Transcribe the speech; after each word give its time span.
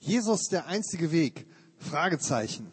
Jesus 0.00 0.48
der 0.48 0.66
einzige 0.66 1.12
Weg? 1.12 1.46
Fragezeichen. 1.78 2.66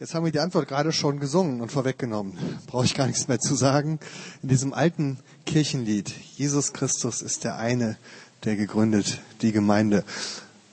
Jetzt 0.00 0.14
haben 0.14 0.24
wir 0.24 0.32
die 0.32 0.40
Antwort 0.40 0.66
gerade 0.66 0.92
schon 0.92 1.20
gesungen 1.20 1.60
und 1.60 1.70
vorweggenommen. 1.70 2.36
Brauche 2.66 2.84
ich 2.84 2.94
gar 2.94 3.06
nichts 3.06 3.28
mehr 3.28 3.38
zu 3.38 3.54
sagen. 3.54 4.00
In 4.42 4.48
diesem 4.48 4.74
alten 4.74 5.18
Kirchenlied. 5.46 6.12
Jesus 6.36 6.72
Christus 6.72 7.22
ist 7.22 7.44
der 7.44 7.56
eine, 7.56 7.96
der 8.44 8.56
gegründet 8.56 9.20
die 9.40 9.52
Gemeinde. 9.52 10.04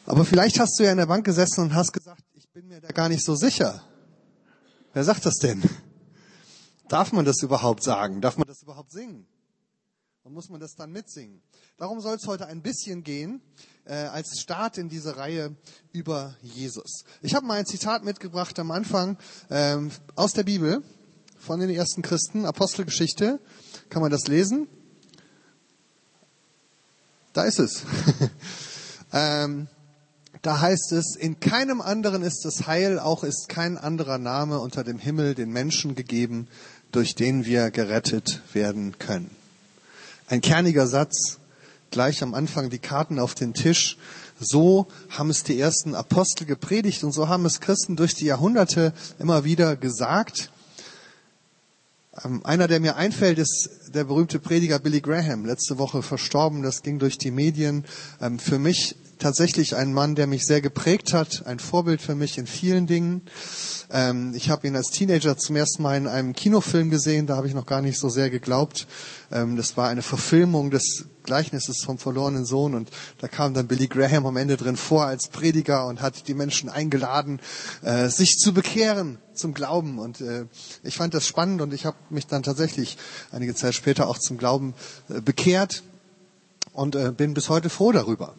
Aber 0.05 0.25
vielleicht 0.25 0.59
hast 0.59 0.79
du 0.79 0.83
ja 0.83 0.91
in 0.91 0.97
der 0.97 1.05
Bank 1.05 1.25
gesessen 1.25 1.61
und 1.61 1.75
hast 1.75 1.91
gesagt, 1.91 2.23
ich 2.33 2.49
bin 2.49 2.67
mir 2.67 2.81
da 2.81 2.87
gar 2.87 3.09
nicht 3.09 3.23
so 3.23 3.35
sicher. 3.35 3.83
Wer 4.93 5.03
sagt 5.03 5.25
das 5.25 5.35
denn? 5.35 5.61
Darf 6.87 7.11
man 7.11 7.25
das 7.25 7.43
überhaupt 7.43 7.83
sagen? 7.83 8.21
Darf 8.21 8.37
man 8.37 8.47
das 8.47 8.63
überhaupt 8.63 8.91
singen? 8.91 9.27
Und 10.27 10.33
muss 10.33 10.49
man 10.49 10.59
das 10.59 10.75
dann 10.75 10.91
mitsingen? 10.91 11.41
Darum 11.77 12.01
soll 12.01 12.17
es 12.17 12.27
heute 12.27 12.47
ein 12.47 12.61
bisschen 12.61 13.05
gehen, 13.05 13.39
äh, 13.85 13.93
als 13.93 14.41
Start 14.41 14.77
in 14.77 14.89
diese 14.89 15.15
Reihe 15.15 15.55
über 15.93 16.35
Jesus. 16.41 17.05
Ich 17.21 17.33
habe 17.33 17.45
mal 17.45 17.59
ein 17.59 17.65
Zitat 17.65 18.03
mitgebracht 18.03 18.59
am 18.59 18.71
Anfang 18.71 19.17
ähm, 19.49 19.89
aus 20.15 20.33
der 20.33 20.43
Bibel 20.43 20.83
von 21.39 21.61
den 21.61 21.69
ersten 21.69 22.01
Christen, 22.01 22.45
Apostelgeschichte. 22.45 23.39
Kann 23.87 24.01
man 24.01 24.11
das 24.11 24.27
lesen? 24.27 24.67
Da 27.31 27.43
ist 27.43 27.59
es. 27.59 27.83
ähm, 29.13 29.69
da 30.41 30.59
heißt 30.59 30.91
es, 30.91 31.15
in 31.15 31.39
keinem 31.39 31.79
anderen 31.79 32.21
ist 32.21 32.43
das 32.43 32.67
Heil, 32.67 32.99
auch 32.99 33.23
ist 33.23 33.47
kein 33.47 33.77
anderer 33.77 34.17
Name 34.17 34.59
unter 34.59 34.83
dem 34.83 34.99
Himmel 34.99 35.35
den 35.35 35.51
Menschen 35.51 35.95
gegeben, 35.95 36.49
durch 36.91 37.15
den 37.15 37.45
wir 37.45 37.71
gerettet 37.71 38.41
werden 38.51 38.99
können. 38.99 39.31
Ein 40.29 40.41
kerniger 40.41 40.87
Satz, 40.87 41.39
gleich 41.89 42.21
am 42.21 42.33
Anfang 42.33 42.69
die 42.69 42.79
Karten 42.79 43.17
auf 43.17 43.33
den 43.33 43.53
Tisch. 43.53 43.97
So 44.37 44.87
haben 45.09 45.29
es 45.29 45.43
die 45.43 45.57
ersten 45.57 45.95
Apostel 45.95 46.45
gepredigt 46.45 47.05
und 47.05 47.13
so 47.13 47.29
haben 47.29 47.45
es 47.45 47.61
Christen 47.61 47.95
durch 47.95 48.13
die 48.13 48.25
Jahrhunderte 48.25 48.91
immer 49.19 49.45
wieder 49.45 49.77
gesagt. 49.77 50.51
Ähm, 52.25 52.45
einer, 52.45 52.67
der 52.67 52.81
mir 52.81 52.97
einfällt, 52.97 53.39
ist 53.39 53.69
der 53.95 54.03
berühmte 54.03 54.39
Prediger 54.39 54.79
Billy 54.79 54.99
Graham, 54.99 55.45
letzte 55.45 55.77
Woche 55.77 56.03
verstorben, 56.03 56.61
das 56.61 56.83
ging 56.83 56.99
durch 56.99 57.17
die 57.17 57.31
Medien. 57.31 57.85
Ähm, 58.19 58.37
für 58.37 58.59
mich 58.59 58.97
tatsächlich 59.19 59.75
ein 59.75 59.93
Mann, 59.93 60.15
der 60.15 60.27
mich 60.27 60.45
sehr 60.45 60.61
geprägt 60.61 61.13
hat, 61.13 61.43
ein 61.45 61.59
Vorbild 61.59 62.01
für 62.01 62.15
mich 62.15 62.37
in 62.37 62.47
vielen 62.47 62.87
Dingen. 62.87 63.21
Ähm, 63.89 64.33
ich 64.35 64.49
habe 64.49 64.67
ihn 64.67 64.75
als 64.75 64.89
Teenager 64.89 65.37
zum 65.37 65.55
ersten 65.55 65.83
Mal 65.83 65.97
in 65.97 66.07
einem 66.07 66.33
Kinofilm 66.33 66.89
gesehen, 66.89 67.27
da 67.27 67.35
habe 67.35 67.47
ich 67.47 67.53
noch 67.53 67.65
gar 67.65 67.81
nicht 67.81 67.99
so 67.99 68.09
sehr 68.09 68.29
geglaubt. 68.29 68.87
Ähm, 69.31 69.55
das 69.55 69.77
war 69.77 69.89
eine 69.89 70.01
Verfilmung 70.01 70.71
des 70.71 71.05
Gleichnisses 71.23 71.83
vom 71.83 71.97
verlorenen 71.97 72.45
Sohn 72.45 72.73
und 72.73 72.89
da 73.19 73.27
kam 73.27 73.53
dann 73.53 73.67
Billy 73.67 73.87
Graham 73.87 74.25
am 74.25 74.37
Ende 74.37 74.57
drin 74.57 74.77
vor 74.77 75.05
als 75.05 75.27
Prediger 75.27 75.85
und 75.85 76.01
hat 76.01 76.27
die 76.27 76.33
Menschen 76.33 76.69
eingeladen, 76.69 77.39
äh, 77.81 78.07
sich 78.07 78.37
zu 78.37 78.53
bekehren 78.53 79.19
zum 79.33 79.53
Glauben. 79.53 79.99
Und 79.99 80.21
äh, 80.21 80.45
ich 80.83 80.95
fand 80.95 81.13
das 81.13 81.27
spannend 81.27 81.61
und 81.61 81.73
ich 81.73 81.85
habe 81.85 81.97
mich 82.09 82.27
dann 82.27 82.43
tatsächlich 82.43 82.97
einige 83.31 83.55
Zeit 83.55 83.75
später 83.75 84.07
auch 84.07 84.17
zum 84.17 84.37
Glauben 84.37 84.73
äh, 85.09 85.21
bekehrt 85.21 85.83
und 86.73 86.95
äh, 86.95 87.11
bin 87.11 87.33
bis 87.33 87.49
heute 87.49 87.69
froh 87.69 87.91
darüber. 87.91 88.35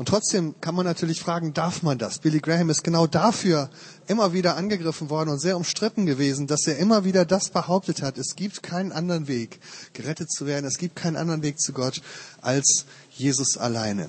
Und 0.00 0.06
trotzdem 0.06 0.54
kann 0.62 0.74
man 0.74 0.86
natürlich 0.86 1.20
fragen, 1.20 1.52
darf 1.52 1.82
man 1.82 1.98
das? 1.98 2.20
Billy 2.20 2.40
Graham 2.40 2.70
ist 2.70 2.82
genau 2.82 3.06
dafür 3.06 3.68
immer 4.06 4.32
wieder 4.32 4.56
angegriffen 4.56 5.10
worden 5.10 5.28
und 5.28 5.40
sehr 5.40 5.58
umstritten 5.58 6.06
gewesen, 6.06 6.46
dass 6.46 6.66
er 6.66 6.78
immer 6.78 7.04
wieder 7.04 7.26
das 7.26 7.50
behauptet 7.50 8.00
hat, 8.00 8.16
es 8.16 8.34
gibt 8.34 8.62
keinen 8.62 8.92
anderen 8.92 9.28
Weg, 9.28 9.60
gerettet 9.92 10.32
zu 10.32 10.46
werden, 10.46 10.64
es 10.64 10.78
gibt 10.78 10.96
keinen 10.96 11.16
anderen 11.16 11.42
Weg 11.42 11.60
zu 11.60 11.74
Gott 11.74 12.00
als 12.40 12.86
Jesus 13.10 13.58
alleine. 13.58 14.08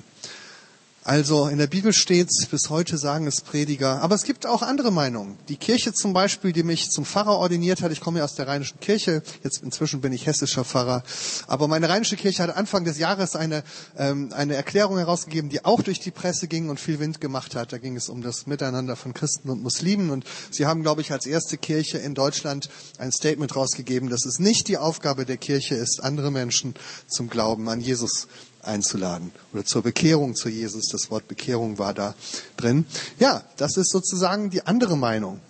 Also 1.04 1.48
in 1.48 1.58
der 1.58 1.66
Bibel 1.66 1.92
steht's, 1.92 2.46
bis 2.46 2.70
heute 2.70 2.96
sagen 2.96 3.26
es 3.26 3.40
Prediger. 3.40 4.00
Aber 4.02 4.14
es 4.14 4.22
gibt 4.22 4.46
auch 4.46 4.62
andere 4.62 4.92
Meinungen. 4.92 5.36
Die 5.48 5.56
Kirche 5.56 5.92
zum 5.92 6.12
Beispiel, 6.12 6.52
die 6.52 6.62
mich 6.62 6.90
zum 6.90 7.04
Pfarrer 7.04 7.38
ordiniert 7.38 7.82
hat, 7.82 7.90
ich 7.90 8.00
komme 8.00 8.20
ja 8.20 8.24
aus 8.24 8.36
der 8.36 8.46
Rheinischen 8.46 8.78
Kirche, 8.78 9.24
jetzt 9.42 9.64
inzwischen 9.64 10.00
bin 10.00 10.12
ich 10.12 10.26
hessischer 10.26 10.64
Pfarrer. 10.64 11.02
Aber 11.48 11.66
meine 11.66 11.88
Rheinische 11.88 12.14
Kirche 12.14 12.44
hat 12.44 12.54
Anfang 12.54 12.84
des 12.84 12.98
Jahres 12.98 13.34
eine, 13.34 13.64
ähm, 13.98 14.32
eine 14.32 14.54
Erklärung 14.54 14.96
herausgegeben, 14.96 15.50
die 15.50 15.64
auch 15.64 15.82
durch 15.82 15.98
die 15.98 16.12
Presse 16.12 16.46
ging 16.46 16.68
und 16.68 16.78
viel 16.78 17.00
Wind 17.00 17.20
gemacht 17.20 17.56
hat. 17.56 17.72
Da 17.72 17.78
ging 17.78 17.96
es 17.96 18.08
um 18.08 18.22
das 18.22 18.46
Miteinander 18.46 18.94
von 18.94 19.12
Christen 19.12 19.50
und 19.50 19.60
Muslimen. 19.60 20.10
Und 20.10 20.24
sie 20.52 20.66
haben, 20.66 20.84
glaube 20.84 21.00
ich, 21.00 21.10
als 21.10 21.26
erste 21.26 21.58
Kirche 21.58 21.98
in 21.98 22.14
Deutschland 22.14 22.68
ein 22.98 23.10
Statement 23.10 23.56
rausgegeben, 23.56 24.08
dass 24.08 24.24
es 24.24 24.38
nicht 24.38 24.68
die 24.68 24.78
Aufgabe 24.78 25.26
der 25.26 25.36
Kirche 25.36 25.74
ist, 25.74 26.00
andere 26.00 26.30
Menschen 26.30 26.74
zum 27.08 27.28
Glauben 27.28 27.68
an 27.68 27.80
Jesus 27.80 28.28
einzuladen 28.62 29.32
oder 29.52 29.64
zur 29.64 29.82
Bekehrung 29.82 30.34
zu 30.34 30.48
Jesus. 30.48 30.86
Das 30.86 31.10
Wort 31.10 31.28
Bekehrung 31.28 31.78
war 31.78 31.94
da 31.94 32.14
drin. 32.56 32.86
Ja, 33.18 33.42
das 33.56 33.76
ist 33.76 33.90
sozusagen 33.90 34.50
die 34.50 34.66
andere 34.66 34.96
Meinung. 34.96 35.40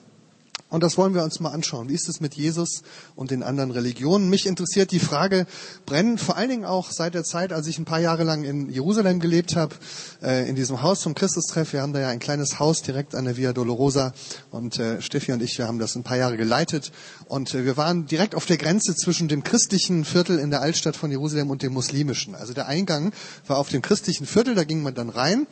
Und 0.72 0.82
das 0.82 0.96
wollen 0.96 1.12
wir 1.12 1.22
uns 1.22 1.38
mal 1.38 1.50
anschauen. 1.50 1.90
Wie 1.90 1.94
ist 1.94 2.08
es 2.08 2.22
mit 2.22 2.32
Jesus 2.32 2.82
und 3.14 3.30
den 3.30 3.42
anderen 3.42 3.72
Religionen? 3.72 4.30
Mich 4.30 4.46
interessiert 4.46 4.90
die 4.90 5.00
Frage 5.00 5.46
brennen, 5.84 6.16
vor 6.16 6.38
allen 6.38 6.48
Dingen 6.48 6.64
auch 6.64 6.90
seit 6.90 7.12
der 7.12 7.24
Zeit, 7.24 7.52
als 7.52 7.66
ich 7.66 7.78
ein 7.78 7.84
paar 7.84 8.00
Jahre 8.00 8.24
lang 8.24 8.42
in 8.42 8.70
Jerusalem 8.70 9.20
gelebt 9.20 9.54
habe, 9.54 9.74
äh, 10.22 10.48
in 10.48 10.56
diesem 10.56 10.80
Haus 10.80 11.00
zum 11.00 11.14
Christustreff. 11.14 11.74
Wir 11.74 11.82
haben 11.82 11.92
da 11.92 12.00
ja 12.00 12.08
ein 12.08 12.20
kleines 12.20 12.58
Haus 12.58 12.80
direkt 12.80 13.14
an 13.14 13.26
der 13.26 13.36
Via 13.36 13.52
Dolorosa 13.52 14.14
und 14.50 14.78
äh, 14.78 15.02
Steffi 15.02 15.32
und 15.32 15.42
ich, 15.42 15.58
wir 15.58 15.66
haben 15.66 15.78
das 15.78 15.94
ein 15.94 16.04
paar 16.04 16.16
Jahre 16.16 16.38
geleitet 16.38 16.90
und 17.26 17.52
äh, 17.52 17.66
wir 17.66 17.76
waren 17.76 18.06
direkt 18.06 18.34
auf 18.34 18.46
der 18.46 18.56
Grenze 18.56 18.96
zwischen 18.96 19.28
dem 19.28 19.44
christlichen 19.44 20.06
Viertel 20.06 20.38
in 20.38 20.48
der 20.48 20.62
Altstadt 20.62 20.96
von 20.96 21.10
Jerusalem 21.10 21.50
und 21.50 21.60
dem 21.60 21.74
muslimischen. 21.74 22.34
Also 22.34 22.54
der 22.54 22.66
Eingang 22.66 23.12
war 23.46 23.58
auf 23.58 23.68
dem 23.68 23.82
christlichen 23.82 24.24
Viertel, 24.24 24.54
da 24.54 24.64
ging 24.64 24.82
man 24.82 24.94
dann 24.94 25.10
rein 25.10 25.46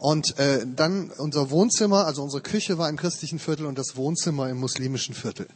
und 0.00 0.38
äh, 0.38 0.66
dann 0.66 1.10
unser 1.18 1.50
Wohnzimmer, 1.50 2.06
also 2.06 2.22
unsere 2.22 2.40
Küche 2.40 2.78
war 2.78 2.88
im 2.88 2.96
christlichen 2.96 3.38
Viertel 3.38 3.66
und 3.66 3.76
das 3.76 3.96
Wohnzimmer 3.96 4.48
im 4.48 4.56
muslimischen 4.56 5.14
Viertel. 5.14 5.46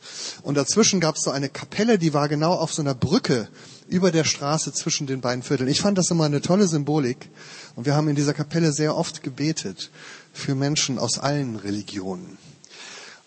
Und 0.43 0.57
dazwischen 0.59 1.01
gab 1.01 1.17
es 1.17 1.23
so 1.23 1.31
eine 1.31 1.49
Kapelle, 1.49 1.99
die 1.99 2.13
war 2.13 2.29
genau 2.29 2.53
auf 2.53 2.71
so 2.71 2.83
einer 2.83 2.95
Brücke 2.95 3.49
über 3.89 4.11
der 4.11 4.25
Straße 4.25 4.75
zwischen 4.75 5.07
den 5.07 5.23
beiden 5.23 5.43
Vierteln. 5.43 5.71
Ich 5.71 5.81
fand 5.81 5.97
das 5.97 6.11
immer 6.11 6.25
eine 6.25 6.43
tolle 6.43 6.69
Symbolik. 6.69 7.31
Und 7.75 7.87
wir 7.87 7.95
haben 7.95 8.07
in 8.07 8.17
dieser 8.17 8.35
Kapelle 8.35 8.73
sehr 8.73 8.95
oft 8.95 9.23
gebetet 9.23 9.91
für 10.35 10.55
Menschen 10.55 10.99
aus 10.99 11.19
allen 11.19 11.57
Religionen. 11.57 12.37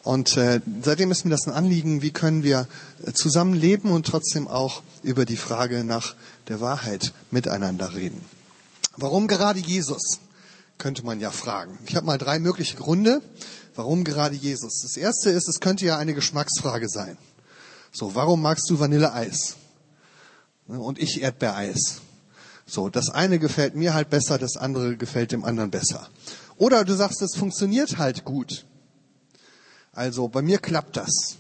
Und 0.03 0.38
äh, 0.38 0.61
seitdem 0.84 1.09
ist 1.09 1.25
mir 1.25 1.31
das 1.31 1.47
ein 1.47 1.53
Anliegen, 1.53 2.03
wie 2.03 2.11
können 2.11 2.44
wir 2.44 2.67
äh, 3.03 3.11
zusammen 3.13 3.55
leben 3.55 3.89
und 3.89 4.05
trotzdem 4.05 4.47
auch 4.47 4.84
über 5.01 5.25
die 5.25 5.35
Frage 5.35 5.84
nach 5.84 6.13
der 6.47 6.61
Wahrheit 6.61 7.11
miteinander 7.31 7.95
reden. 7.95 8.23
Warum 8.97 9.28
gerade 9.28 9.59
Jesus? 9.59 10.19
Könnte 10.77 11.03
man 11.05 11.19
ja 11.19 11.31
fragen. 11.31 11.77
Ich 11.88 11.95
habe 11.95 12.05
mal 12.05 12.17
drei 12.17 12.39
mögliche 12.39 12.75
Gründe, 12.77 13.21
warum 13.75 14.03
gerade 14.03 14.35
Jesus. 14.35 14.81
Das 14.81 14.97
erste 14.97 15.29
ist, 15.29 15.47
es 15.47 15.59
könnte 15.59 15.85
ja 15.85 15.97
eine 15.97 16.13
Geschmacksfrage 16.13 16.89
sein. 16.89 17.17
So, 17.91 18.15
warum 18.15 18.41
magst 18.41 18.69
du 18.69 18.79
Vanilleeis? 18.79 19.55
Und 20.67 20.99
ich 20.99 21.21
Erdbeereis. 21.21 22.01
So, 22.66 22.89
das 22.89 23.09
eine 23.09 23.39
gefällt 23.39 23.75
mir 23.75 23.93
halt 23.93 24.09
besser, 24.09 24.37
das 24.37 24.57
andere 24.57 24.97
gefällt 24.97 25.31
dem 25.31 25.45
anderen 25.45 25.71
besser. 25.71 26.09
Oder 26.57 26.83
du 26.83 26.95
sagst, 26.95 27.21
es 27.21 27.35
funktioniert 27.35 27.97
halt 27.97 28.25
gut. 28.25 28.66
Also 29.93 30.27
bei 30.27 30.41
mir 30.41 30.59
klappt 30.59 30.97
das. 30.97 31.37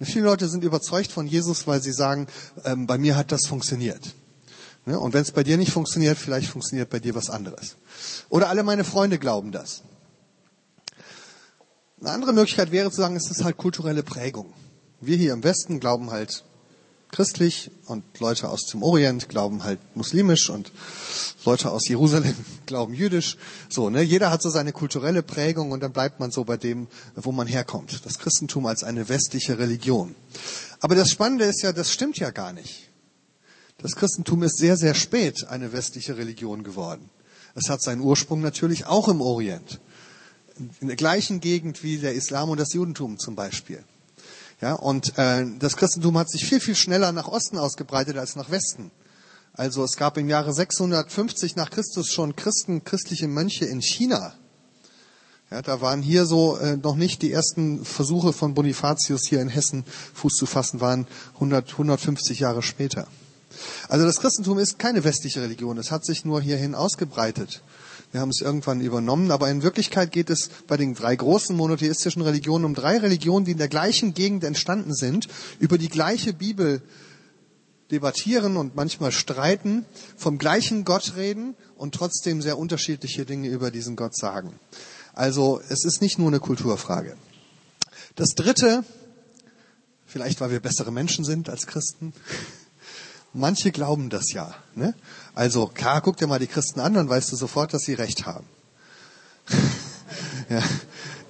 viele 0.00 0.26
Leute 0.26 0.48
sind 0.48 0.62
überzeugt 0.62 1.10
von 1.10 1.26
Jesus, 1.26 1.66
weil 1.66 1.82
sie 1.82 1.92
sagen, 1.92 2.26
ähm, 2.64 2.86
bei 2.86 2.98
mir 2.98 3.16
hat 3.16 3.32
das 3.32 3.46
funktioniert. 3.46 4.14
Und 4.96 5.12
wenn 5.14 5.22
es 5.22 5.32
bei 5.32 5.42
dir 5.42 5.56
nicht 5.56 5.72
funktioniert, 5.72 6.16
vielleicht 6.16 6.48
funktioniert 6.48 6.90
bei 6.90 7.00
dir 7.00 7.14
was 7.14 7.30
anderes. 7.30 7.76
Oder 8.28 8.48
alle 8.48 8.62
meine 8.62 8.84
Freunde 8.84 9.18
glauben 9.18 9.52
das. 9.52 9.82
Eine 12.00 12.10
andere 12.10 12.32
Möglichkeit 12.32 12.70
wäre 12.70 12.90
zu 12.90 12.98
sagen, 12.98 13.16
es 13.16 13.30
ist 13.30 13.42
halt 13.42 13.56
kulturelle 13.56 14.02
Prägung. 14.02 14.52
Wir 15.00 15.16
hier 15.16 15.32
im 15.32 15.42
Westen 15.42 15.80
glauben 15.80 16.10
halt 16.10 16.44
christlich 17.10 17.70
und 17.86 18.04
Leute 18.20 18.48
aus 18.48 18.66
dem 18.66 18.82
Orient 18.82 19.28
glauben 19.28 19.64
halt 19.64 19.80
muslimisch 19.96 20.50
und 20.50 20.70
Leute 21.44 21.70
aus 21.70 21.88
Jerusalem 21.88 22.34
glauben 22.66 22.94
jüdisch. 22.94 23.36
So, 23.68 23.90
ne? 23.90 24.02
Jeder 24.02 24.30
hat 24.30 24.42
so 24.42 24.50
seine 24.50 24.72
kulturelle 24.72 25.22
Prägung 25.22 25.72
und 25.72 25.80
dann 25.80 25.92
bleibt 25.92 26.20
man 26.20 26.30
so 26.30 26.44
bei 26.44 26.56
dem, 26.56 26.86
wo 27.14 27.32
man 27.32 27.46
herkommt. 27.46 28.04
Das 28.04 28.18
Christentum 28.18 28.66
als 28.66 28.84
eine 28.84 29.08
westliche 29.08 29.58
Religion. 29.58 30.14
Aber 30.80 30.94
das 30.94 31.10
Spannende 31.10 31.44
ist 31.44 31.62
ja, 31.62 31.72
das 31.72 31.92
stimmt 31.92 32.18
ja 32.18 32.30
gar 32.30 32.52
nicht. 32.52 32.87
Das 33.80 33.94
Christentum 33.94 34.42
ist 34.42 34.58
sehr, 34.58 34.76
sehr 34.76 34.94
spät 34.94 35.46
eine 35.48 35.72
westliche 35.72 36.16
Religion 36.16 36.64
geworden. 36.64 37.10
Es 37.54 37.70
hat 37.70 37.80
seinen 37.80 38.00
Ursprung 38.00 38.40
natürlich 38.40 38.86
auch 38.86 39.06
im 39.06 39.20
Orient. 39.20 39.80
In 40.80 40.88
der 40.88 40.96
gleichen 40.96 41.40
Gegend 41.40 41.84
wie 41.84 41.98
der 41.98 42.14
Islam 42.14 42.50
und 42.50 42.58
das 42.58 42.72
Judentum 42.72 43.20
zum 43.20 43.36
Beispiel. 43.36 43.84
Ja, 44.60 44.72
und 44.72 45.16
äh, 45.16 45.46
das 45.60 45.76
Christentum 45.76 46.18
hat 46.18 46.28
sich 46.28 46.44
viel, 46.44 46.58
viel 46.58 46.74
schneller 46.74 47.12
nach 47.12 47.28
Osten 47.28 47.56
ausgebreitet 47.56 48.16
als 48.16 48.34
nach 48.34 48.50
Westen. 48.50 48.90
Also 49.52 49.84
es 49.84 49.96
gab 49.96 50.16
im 50.18 50.28
Jahre 50.28 50.52
650 50.52 51.54
nach 51.54 51.70
Christus 51.70 52.08
schon 52.12 52.34
Christen, 52.34 52.82
christliche 52.82 53.28
Mönche 53.28 53.64
in 53.64 53.80
China. 53.80 54.34
Ja, 55.52 55.62
da 55.62 55.80
waren 55.80 56.02
hier 56.02 56.26
so 56.26 56.56
äh, 56.56 56.76
noch 56.76 56.96
nicht 56.96 57.22
die 57.22 57.30
ersten 57.30 57.84
Versuche 57.84 58.32
von 58.32 58.54
Bonifatius 58.54 59.28
hier 59.28 59.40
in 59.40 59.48
Hessen 59.48 59.84
Fuß 60.14 60.34
zu 60.34 60.46
fassen, 60.46 60.80
waren 60.80 61.06
100, 61.34 61.70
150 61.70 62.40
Jahre 62.40 62.62
später. 62.62 63.06
Also 63.88 64.04
das 64.04 64.20
Christentum 64.20 64.58
ist 64.58 64.78
keine 64.78 65.04
westliche 65.04 65.42
Religion, 65.42 65.78
es 65.78 65.90
hat 65.90 66.04
sich 66.04 66.24
nur 66.24 66.40
hierhin 66.40 66.74
ausgebreitet. 66.74 67.62
Wir 68.10 68.20
haben 68.20 68.30
es 68.30 68.40
irgendwann 68.40 68.80
übernommen, 68.80 69.30
aber 69.30 69.50
in 69.50 69.62
Wirklichkeit 69.62 70.12
geht 70.12 70.30
es 70.30 70.48
bei 70.66 70.78
den 70.78 70.94
drei 70.94 71.14
großen 71.14 71.54
monotheistischen 71.54 72.22
Religionen 72.22 72.64
um 72.64 72.74
drei 72.74 72.98
Religionen, 72.98 73.44
die 73.44 73.52
in 73.52 73.58
der 73.58 73.68
gleichen 73.68 74.14
Gegend 74.14 74.44
entstanden 74.44 74.94
sind, 74.94 75.28
über 75.58 75.76
die 75.76 75.90
gleiche 75.90 76.32
Bibel 76.32 76.80
debattieren 77.90 78.56
und 78.56 78.76
manchmal 78.76 79.12
streiten, 79.12 79.84
vom 80.16 80.38
gleichen 80.38 80.84
Gott 80.84 81.16
reden 81.16 81.54
und 81.76 81.94
trotzdem 81.94 82.40
sehr 82.40 82.58
unterschiedliche 82.58 83.24
Dinge 83.24 83.48
über 83.48 83.70
diesen 83.70 83.96
Gott 83.96 84.16
sagen. 84.16 84.58
Also 85.12 85.60
es 85.68 85.84
ist 85.84 86.00
nicht 86.00 86.18
nur 86.18 86.28
eine 86.28 86.40
Kulturfrage. 86.40 87.16
Das 88.14 88.30
Dritte, 88.30 88.84
vielleicht 90.06 90.40
weil 90.40 90.50
wir 90.50 90.60
bessere 90.60 90.92
Menschen 90.92 91.24
sind 91.24 91.48
als 91.48 91.66
Christen, 91.66 92.12
manche 93.32 93.70
glauben 93.70 94.10
das 94.10 94.32
ja. 94.32 94.54
Ne? 94.74 94.94
Also 95.34 95.66
klar, 95.66 96.00
guck 96.00 96.16
dir 96.16 96.26
mal 96.26 96.38
die 96.38 96.46
Christen 96.46 96.80
an, 96.80 96.94
dann 96.94 97.08
weißt 97.08 97.30
du 97.32 97.36
sofort, 97.36 97.74
dass 97.74 97.82
sie 97.82 97.94
recht 97.94 98.26
haben. 98.26 98.46
ja. 100.48 100.62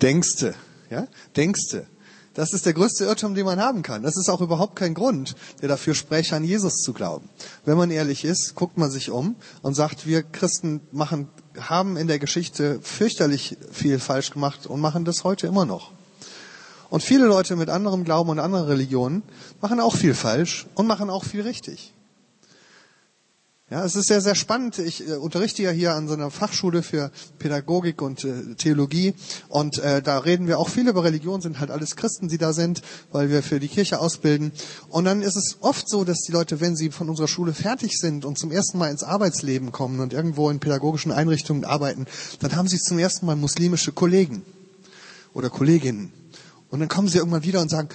Denkste, 0.00 0.55
ja, 0.91 1.06
denkste. 1.37 1.87
Das 2.35 2.53
ist 2.53 2.67
der 2.67 2.73
größte 2.73 3.05
Irrtum, 3.05 3.35
den 3.35 3.45
man 3.45 3.59
haben 3.59 3.83
kann. 3.83 4.05
Das 4.05 4.17
ist 4.17 4.29
auch 4.29 4.41
überhaupt 4.41 4.77
kein 4.77 4.95
Grund, 4.95 5.35
der 5.61 5.69
dafür 5.69 5.95
spreche, 5.95 6.37
an 6.37 6.45
Jesus 6.45 6.83
zu 6.83 6.93
glauben. 6.93 7.29
Wenn 7.65 7.77
man 7.77 7.91
ehrlich 7.91 8.25
ist, 8.25 8.55
guckt 8.55 8.79
man 8.79 8.93
sich 8.93 9.11
um 9.11 9.35
und 9.62 9.75
sagt, 9.75 10.06
wir 10.06 10.23
Christen 10.23 10.81
machen, 10.93 11.29
haben 11.59 11.97
in 11.97 12.06
der 12.06 12.21
Geschichte 12.21 12.79
fürchterlich 12.81 13.56
viel 13.73 13.99
falsch 13.99 14.31
gemacht 14.31 14.69
und 14.69 14.81
machen 14.81 15.05
das 15.05 15.25
heute 15.25 15.49
immer 15.49 15.65
noch. 15.65 15.91
Und 16.90 17.02
viele 17.02 17.26
Leute 17.26 17.56
mit 17.56 17.69
anderem 17.69 18.05
Glauben 18.05 18.31
und 18.31 18.38
anderen 18.38 18.67
Religionen 18.67 19.23
machen 19.61 19.81
auch 19.81 19.94
viel 19.94 20.14
falsch 20.14 20.67
und 20.75 20.87
machen 20.87 21.11
auch 21.11 21.25
viel 21.25 21.43
richtig. 21.43 21.93
Ja, 23.70 23.85
es 23.85 23.96
ist 23.96 24.08
sehr, 24.08 24.23
sehr 24.23 24.35
spannend. 24.35 24.79
Ich 24.79 25.06
äh, 25.06 25.17
unterrichte 25.17 25.62
ja 25.62 25.70
hier 25.70 25.93
an 25.93 26.08
so 26.08 26.14
einer 26.14 26.31
Fachschule 26.31 26.82
für 26.82 27.11
Pädagogik 27.38 28.00
und 28.00 28.25
äh, 28.25 28.55
Theologie 28.55 29.12
und 29.50 29.79
äh, 29.79 30.00
da 30.00 30.20
reden 30.20 30.46
wir 30.46 30.58
auch 30.58 30.70
viel 30.70 30.88
über 30.88 31.05
Religion, 31.05 31.43
sind 31.43 31.61
halt 31.61 31.70
alles 31.70 31.94
Christen, 31.94 32.29
die 32.29 32.38
da 32.38 32.55
sind, 32.55 32.81
weil 33.12 33.29
wir 33.29 33.43
für 33.43 33.61
die 33.61 33.69
Kirche 33.69 34.00
ausbilden. 34.00 34.52
Und 34.88 35.05
dann 35.05 35.20
ist 35.20 35.37
es 35.37 35.58
oft 35.61 35.87
so, 35.87 36.05
dass 36.05 36.20
die 36.20 36.32
Leute, 36.32 36.62
wenn 36.62 36.76
sie 36.76 36.90
von 36.90 37.11
unserer 37.11 37.29
Schule 37.29 37.52
fertig 37.52 37.99
sind 37.99 38.25
und 38.25 38.38
zum 38.38 38.50
ersten 38.50 38.79
Mal 38.79 38.90
ins 38.90 39.02
Arbeitsleben 39.02 39.70
kommen 39.70 40.00
und 40.00 40.14
irgendwo 40.14 40.49
in 40.49 40.61
pädagogischen 40.61 41.12
Einrichtungen 41.12 41.67
arbeiten, 41.67 42.06
dann 42.40 42.56
haben 42.56 42.69
sie 42.69 42.79
zum 42.79 42.99
ersten 42.99 43.26
Mal 43.26 43.37
muslimische 43.37 43.93
Kollegen 43.93 44.46
oder 45.35 45.50
Kolleginnen. 45.50 46.11
Und 46.70 46.81
dann 46.81 46.88
kommen 46.88 47.09
sie 47.09 47.19
irgendwann 47.19 47.44
wieder 47.44 47.61
und 47.61 47.70
sagen, 47.70 47.88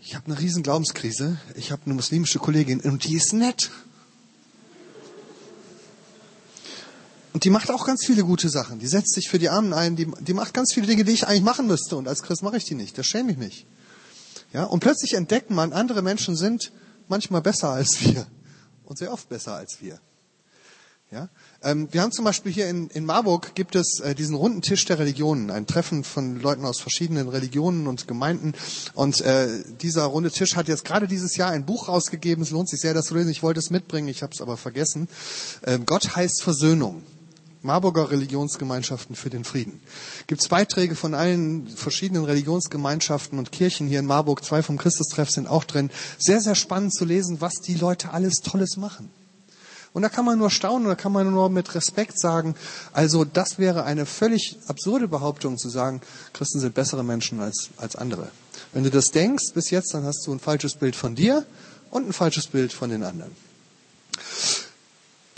ich 0.00 0.14
habe 0.14 0.26
eine 0.26 0.38
riesen 0.38 0.62
Glaubenskrise, 0.62 1.38
ich 1.54 1.72
habe 1.72 1.82
eine 1.86 1.94
muslimische 1.94 2.38
Kollegin 2.38 2.80
und 2.80 3.04
die 3.04 3.14
ist 3.14 3.32
nett. 3.32 3.70
Und 7.32 7.44
die 7.44 7.50
macht 7.50 7.70
auch 7.70 7.86
ganz 7.86 8.04
viele 8.04 8.24
gute 8.24 8.48
Sachen. 8.48 8.78
Die 8.78 8.86
setzt 8.86 9.14
sich 9.14 9.28
für 9.28 9.38
die 9.38 9.48
Armen 9.48 9.72
ein, 9.72 9.96
die, 9.96 10.10
die 10.20 10.34
macht 10.34 10.54
ganz 10.54 10.72
viele 10.72 10.86
Dinge, 10.86 11.04
die 11.04 11.12
ich 11.12 11.26
eigentlich 11.26 11.42
machen 11.42 11.66
müsste. 11.66 11.96
Und 11.96 12.08
als 12.08 12.22
Christ 12.22 12.42
mache 12.42 12.56
ich 12.56 12.64
die 12.64 12.74
nicht. 12.74 12.98
Das 12.98 13.06
schäme 13.06 13.30
ich 13.30 13.38
mich. 13.38 13.66
Ja, 14.52 14.64
und 14.64 14.80
plötzlich 14.80 15.14
entdeckt 15.14 15.50
man, 15.50 15.72
andere 15.72 16.02
Menschen 16.02 16.36
sind 16.36 16.72
manchmal 17.06 17.42
besser 17.42 17.70
als 17.70 18.00
wir. 18.00 18.26
Und 18.84 18.98
sehr 18.98 19.12
oft 19.12 19.28
besser 19.28 19.54
als 19.54 19.80
wir. 19.80 20.00
Ja? 21.10 21.28
Ähm, 21.62 21.88
wir 21.90 22.02
haben 22.02 22.12
zum 22.12 22.24
Beispiel 22.24 22.52
hier 22.52 22.68
in, 22.68 22.88
in 22.90 23.04
Marburg 23.04 23.54
gibt 23.54 23.74
es 23.74 24.00
äh, 24.00 24.14
diesen 24.14 24.36
runden 24.36 24.62
Tisch 24.62 24.84
der 24.84 24.98
Religionen, 24.98 25.50
ein 25.50 25.66
Treffen 25.66 26.04
von 26.04 26.40
Leuten 26.40 26.64
aus 26.64 26.78
verschiedenen 26.78 27.28
Religionen 27.28 27.88
und 27.88 28.06
Gemeinden. 28.06 28.54
Und 28.94 29.20
äh, 29.22 29.48
dieser 29.80 30.04
runde 30.04 30.30
Tisch 30.30 30.54
hat 30.54 30.68
jetzt 30.68 30.84
gerade 30.84 31.08
dieses 31.08 31.36
Jahr 31.36 31.50
ein 31.50 31.66
Buch 31.66 31.88
rausgegeben. 31.88 32.42
Es 32.42 32.50
lohnt 32.50 32.68
sich 32.68 32.80
sehr, 32.80 32.94
das 32.94 33.06
zu 33.06 33.14
lesen. 33.14 33.30
Ich 33.30 33.42
wollte 33.42 33.58
es 33.58 33.70
mitbringen, 33.70 34.08
ich 34.08 34.22
habe 34.22 34.32
es 34.32 34.40
aber 34.40 34.56
vergessen. 34.56 35.08
Ähm, 35.66 35.84
Gott 35.84 36.14
heißt 36.14 36.42
Versöhnung. 36.42 37.02
Marburger 37.60 38.12
Religionsgemeinschaften 38.12 39.16
für 39.16 39.30
den 39.30 39.42
Frieden. 39.42 39.80
Gibt 40.28 40.40
es 40.40 40.48
Beiträge 40.48 40.94
von 40.94 41.14
allen 41.14 41.66
verschiedenen 41.66 42.24
Religionsgemeinschaften 42.24 43.36
und 43.36 43.50
Kirchen 43.50 43.88
hier 43.88 43.98
in 43.98 44.06
Marburg. 44.06 44.44
Zwei 44.44 44.62
vom 44.62 44.78
Christustreff 44.78 45.28
sind 45.28 45.48
auch 45.48 45.64
drin. 45.64 45.90
Sehr, 46.18 46.40
sehr 46.40 46.54
spannend 46.54 46.94
zu 46.94 47.04
lesen, 47.04 47.40
was 47.40 47.54
die 47.54 47.74
Leute 47.74 48.12
alles 48.12 48.42
Tolles 48.42 48.76
machen. 48.76 49.10
Und 49.92 50.02
da 50.02 50.08
kann 50.08 50.24
man 50.24 50.38
nur 50.38 50.50
staunen, 50.50 50.86
da 50.86 50.94
kann 50.94 51.12
man 51.12 51.30
nur 51.30 51.48
mit 51.50 51.74
Respekt 51.74 52.20
sagen, 52.20 52.54
also 52.92 53.24
das 53.24 53.58
wäre 53.58 53.84
eine 53.84 54.06
völlig 54.06 54.58
absurde 54.68 55.08
Behauptung 55.08 55.56
zu 55.58 55.68
sagen, 55.68 56.00
Christen 56.32 56.60
sind 56.60 56.74
bessere 56.74 57.02
Menschen 57.02 57.40
als, 57.40 57.70
als 57.78 57.96
andere. 57.96 58.30
Wenn 58.72 58.84
du 58.84 58.90
das 58.90 59.10
denkst 59.10 59.52
bis 59.54 59.70
jetzt, 59.70 59.94
dann 59.94 60.04
hast 60.04 60.26
du 60.26 60.32
ein 60.32 60.40
falsches 60.40 60.74
Bild 60.74 60.94
von 60.94 61.14
dir 61.14 61.46
und 61.90 62.06
ein 62.06 62.12
falsches 62.12 62.48
Bild 62.48 62.72
von 62.72 62.90
den 62.90 63.02
anderen. 63.02 63.34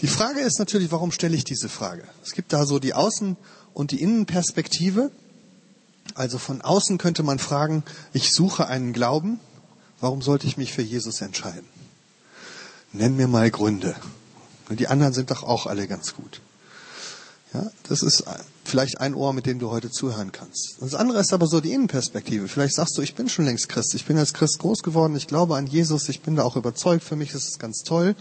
Die 0.00 0.06
Frage 0.06 0.40
ist 0.40 0.58
natürlich, 0.58 0.90
warum 0.90 1.12
stelle 1.12 1.36
ich 1.36 1.44
diese 1.44 1.68
Frage? 1.68 2.04
Es 2.24 2.32
gibt 2.32 2.52
da 2.52 2.66
so 2.66 2.78
die 2.78 2.94
Außen- 2.94 3.36
und 3.74 3.90
die 3.90 4.00
Innenperspektive. 4.00 5.10
Also 6.14 6.38
von 6.38 6.62
außen 6.62 6.98
könnte 6.98 7.22
man 7.22 7.38
fragen, 7.38 7.84
ich 8.12 8.32
suche 8.32 8.66
einen 8.66 8.92
Glauben, 8.92 9.38
warum 10.00 10.22
sollte 10.22 10.46
ich 10.46 10.56
mich 10.56 10.72
für 10.72 10.82
Jesus 10.82 11.20
entscheiden? 11.20 11.68
Nenn 12.92 13.16
mir 13.16 13.28
mal 13.28 13.50
Gründe. 13.50 13.94
Die 14.70 14.88
anderen 14.88 15.12
sind 15.12 15.30
doch 15.30 15.42
auch 15.42 15.66
alle 15.66 15.86
ganz 15.88 16.14
gut. 16.14 16.40
Ja, 17.52 17.68
das 17.88 18.02
ist 18.02 18.24
vielleicht 18.64 19.00
ein 19.00 19.14
Ohr, 19.14 19.32
mit 19.32 19.46
dem 19.46 19.58
du 19.58 19.70
heute 19.70 19.90
zuhören 19.90 20.30
kannst. 20.30 20.76
Das 20.80 20.94
andere 20.94 21.18
ist 21.18 21.32
aber 21.32 21.48
so 21.48 21.60
die 21.60 21.72
Innenperspektive. 21.72 22.46
Vielleicht 22.46 22.76
sagst 22.76 22.96
du, 22.96 23.02
ich 23.02 23.16
bin 23.16 23.28
schon 23.28 23.44
längst 23.44 23.68
Christ. 23.68 23.94
Ich 23.94 24.04
bin 24.04 24.16
als 24.16 24.32
Christ 24.32 24.60
groß 24.60 24.84
geworden. 24.84 25.16
Ich 25.16 25.26
glaube 25.26 25.56
an 25.56 25.66
Jesus. 25.66 26.08
Ich 26.08 26.20
bin 26.20 26.36
da 26.36 26.44
auch 26.44 26.54
überzeugt. 26.54 27.02
Für 27.02 27.16
mich 27.16 27.34
ist 27.34 27.48
es 27.48 27.58
ganz 27.58 27.82
toll. 27.82 28.14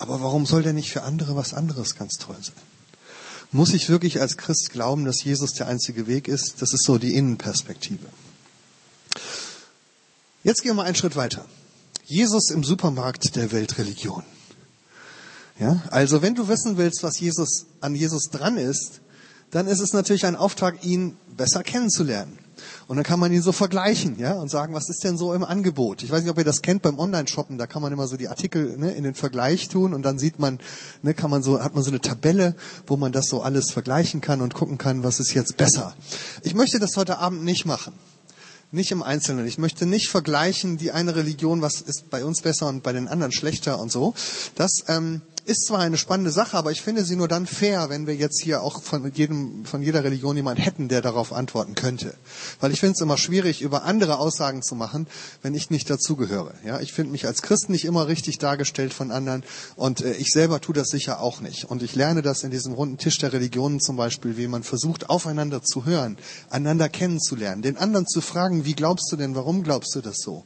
Aber 0.00 0.20
warum 0.20 0.46
soll 0.46 0.62
denn 0.62 0.74
nicht 0.74 0.90
für 0.90 1.02
andere 1.02 1.36
was 1.36 1.54
anderes 1.54 1.94
ganz 1.94 2.14
toll 2.14 2.36
sein? 2.40 2.54
Muss 3.52 3.72
ich 3.72 3.88
wirklich 3.88 4.20
als 4.20 4.36
Christ 4.36 4.70
glauben, 4.72 5.04
dass 5.04 5.22
Jesus 5.22 5.52
der 5.52 5.68
einzige 5.68 6.06
Weg 6.08 6.26
ist? 6.28 6.60
Das 6.60 6.72
ist 6.72 6.84
so 6.84 6.98
die 6.98 7.14
Innenperspektive. 7.14 8.06
Jetzt 10.42 10.62
gehen 10.62 10.76
wir 10.76 10.82
einen 10.82 10.96
Schritt 10.96 11.16
weiter. 11.16 11.44
Jesus 12.04 12.50
im 12.50 12.64
Supermarkt 12.64 13.36
der 13.36 13.52
Weltreligion. 13.52 14.24
Ja, 15.58 15.82
also 15.90 16.22
wenn 16.22 16.34
du 16.34 16.48
wissen 16.48 16.76
willst, 16.76 17.02
was 17.02 17.18
Jesus 17.18 17.66
an 17.80 17.94
Jesus 17.94 18.30
dran 18.30 18.56
ist, 18.56 19.00
dann 19.50 19.66
ist 19.66 19.80
es 19.80 19.92
natürlich 19.92 20.26
ein 20.26 20.36
Auftrag, 20.36 20.84
ihn 20.84 21.16
besser 21.36 21.62
kennenzulernen. 21.62 22.38
Und 22.86 22.96
dann 22.96 23.04
kann 23.04 23.20
man 23.20 23.32
ihn 23.32 23.42
so 23.42 23.52
vergleichen, 23.52 24.18
ja, 24.18 24.32
und 24.32 24.50
sagen, 24.50 24.74
was 24.74 24.88
ist 24.88 25.04
denn 25.04 25.16
so 25.16 25.32
im 25.32 25.44
Angebot? 25.44 26.02
Ich 26.02 26.10
weiß 26.10 26.22
nicht, 26.22 26.30
ob 26.30 26.38
ihr 26.38 26.44
das 26.44 26.62
kennt 26.62 26.82
beim 26.82 26.98
Online-Shoppen, 26.98 27.58
da 27.58 27.66
kann 27.66 27.82
man 27.82 27.92
immer 27.92 28.06
so 28.08 28.16
die 28.16 28.28
Artikel 28.28 28.76
ne, 28.78 28.92
in 28.92 29.04
den 29.04 29.14
Vergleich 29.14 29.68
tun 29.68 29.94
und 29.94 30.02
dann 30.02 30.18
sieht 30.18 30.38
man, 30.38 30.58
ne, 31.02 31.14
kann 31.14 31.30
man 31.30 31.42
so, 31.42 31.62
hat 31.62 31.74
man 31.74 31.84
so 31.84 31.90
eine 31.90 32.00
Tabelle, 32.00 32.56
wo 32.86 32.96
man 32.96 33.12
das 33.12 33.26
so 33.26 33.42
alles 33.42 33.70
vergleichen 33.70 34.20
kann 34.20 34.40
und 34.40 34.54
gucken 34.54 34.78
kann, 34.78 35.04
was 35.04 35.20
ist 35.20 35.34
jetzt 35.34 35.56
besser. 35.56 35.94
Ich 36.42 36.54
möchte 36.54 36.78
das 36.78 36.96
heute 36.96 37.18
Abend 37.18 37.44
nicht 37.44 37.64
machen. 37.64 37.92
Nicht 38.70 38.90
im 38.90 39.02
Einzelnen. 39.02 39.46
Ich 39.46 39.56
möchte 39.56 39.86
nicht 39.86 40.08
vergleichen, 40.08 40.76
die 40.76 40.92
eine 40.92 41.16
Religion, 41.16 41.62
was 41.62 41.80
ist 41.80 42.10
bei 42.10 42.22
uns 42.22 42.42
besser 42.42 42.66
und 42.68 42.82
bei 42.82 42.92
den 42.92 43.08
anderen 43.08 43.32
schlechter 43.32 43.80
und 43.80 43.90
so. 43.90 44.12
Das 44.56 44.84
ähm, 44.88 45.22
ist 45.48 45.66
zwar 45.66 45.80
eine 45.80 45.96
spannende 45.96 46.30
Sache, 46.30 46.56
aber 46.56 46.72
ich 46.72 46.82
finde 46.82 47.04
sie 47.04 47.16
nur 47.16 47.26
dann 47.26 47.46
fair, 47.46 47.88
wenn 47.88 48.06
wir 48.06 48.14
jetzt 48.14 48.42
hier 48.42 48.62
auch 48.62 48.82
von 48.82 49.10
jedem, 49.12 49.64
von 49.64 49.82
jeder 49.82 50.04
Religion 50.04 50.36
jemand 50.36 50.64
hätten, 50.64 50.88
der 50.88 51.00
darauf 51.00 51.32
antworten 51.32 51.74
könnte. 51.74 52.14
Weil 52.60 52.72
ich 52.72 52.80
finde 52.80 52.92
es 52.92 53.00
immer 53.00 53.16
schwierig, 53.16 53.62
über 53.62 53.84
andere 53.84 54.18
Aussagen 54.18 54.62
zu 54.62 54.74
machen, 54.74 55.06
wenn 55.40 55.54
ich 55.54 55.70
nicht 55.70 55.88
dazugehöre. 55.88 56.52
Ja, 56.66 56.80
ich 56.80 56.92
finde 56.92 57.12
mich 57.12 57.26
als 57.26 57.40
Christ 57.40 57.70
nicht 57.70 57.86
immer 57.86 58.08
richtig 58.08 58.38
dargestellt 58.38 58.92
von 58.92 59.10
anderen 59.10 59.42
und 59.74 60.02
äh, 60.02 60.12
ich 60.14 60.30
selber 60.30 60.60
tue 60.60 60.74
das 60.74 60.88
sicher 60.88 61.20
auch 61.20 61.40
nicht. 61.40 61.64
Und 61.64 61.82
ich 61.82 61.94
lerne 61.94 62.20
das 62.20 62.44
in 62.44 62.50
diesem 62.50 62.74
runden 62.74 62.98
Tisch 62.98 63.16
der 63.18 63.32
Religionen 63.32 63.80
zum 63.80 63.96
Beispiel, 63.96 64.36
wie 64.36 64.48
man 64.48 64.62
versucht, 64.62 65.08
aufeinander 65.08 65.62
zu 65.62 65.86
hören, 65.86 66.18
einander 66.50 66.90
kennenzulernen, 66.90 67.62
den 67.62 67.78
anderen 67.78 68.06
zu 68.06 68.20
fragen, 68.20 68.66
wie 68.66 68.74
glaubst 68.74 69.10
du 69.10 69.16
denn, 69.16 69.34
warum 69.34 69.62
glaubst 69.62 69.94
du 69.94 70.02
das 70.02 70.18
so? 70.18 70.44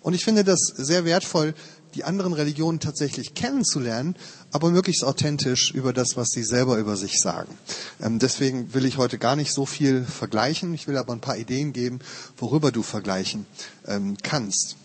Und 0.00 0.14
ich 0.14 0.24
finde 0.24 0.42
das 0.42 0.60
sehr 0.60 1.04
wertvoll, 1.04 1.54
die 1.98 2.04
anderen 2.04 2.32
Religionen 2.32 2.78
tatsächlich 2.78 3.34
kennenzulernen, 3.34 4.14
aber 4.52 4.70
möglichst 4.70 5.02
authentisch 5.02 5.72
über 5.72 5.92
das, 5.92 6.16
was 6.16 6.28
sie 6.28 6.44
selber 6.44 6.78
über 6.78 6.96
sich 6.96 7.18
sagen. 7.18 7.58
Ähm, 8.00 8.20
deswegen 8.20 8.72
will 8.72 8.84
ich 8.84 8.98
heute 8.98 9.18
gar 9.18 9.34
nicht 9.34 9.52
so 9.52 9.66
viel 9.66 10.04
vergleichen. 10.04 10.72
Ich 10.74 10.86
will 10.86 10.96
aber 10.96 11.12
ein 11.12 11.20
paar 11.20 11.36
Ideen 11.36 11.72
geben, 11.72 11.98
worüber 12.36 12.70
du 12.70 12.84
vergleichen 12.84 13.46
ähm, 13.88 14.16
kannst. 14.22 14.76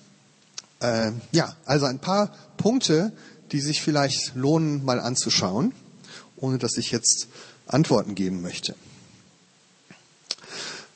Ähm, 0.81 1.21
ja, 1.31 1.55
also 1.65 1.85
ein 1.85 1.99
paar 1.99 2.33
Punkte, 2.57 3.13
die 3.51 3.61
sich 3.61 3.83
vielleicht 3.83 4.33
lohnen, 4.33 4.83
mal 4.83 4.99
anzuschauen, 4.99 5.71
ohne 6.35 6.57
dass 6.57 6.77
ich 6.77 6.89
jetzt 6.89 7.27
Antworten 7.67 8.15
geben 8.15 8.41
möchte. 8.41 8.73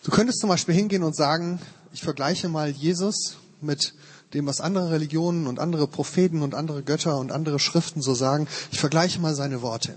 Du 0.04 0.10
könntest 0.10 0.40
zum 0.40 0.50
Beispiel 0.50 0.74
hingehen 0.74 1.04
und 1.04 1.16
sagen, 1.16 1.60
ich 1.94 2.02
vergleiche 2.02 2.50
mal 2.50 2.72
Jesus 2.72 3.38
mit 3.62 3.94
dem, 4.34 4.46
was 4.46 4.62
andere 4.62 4.92
Religionen 4.92 5.48
und 5.48 5.60
andere 5.60 5.88
Propheten 5.88 6.42
und 6.42 6.56
andere 6.56 6.84
Götter 6.84 7.18
und 7.18 7.32
andere 7.32 7.60
Schriften 7.60 8.02
so 8.02 8.14
sagen. 8.14 8.48
Ich 8.72 8.80
vergleiche 8.80 9.20
mal 9.20 9.36
seine 9.36 9.62
Worte. 9.62 9.96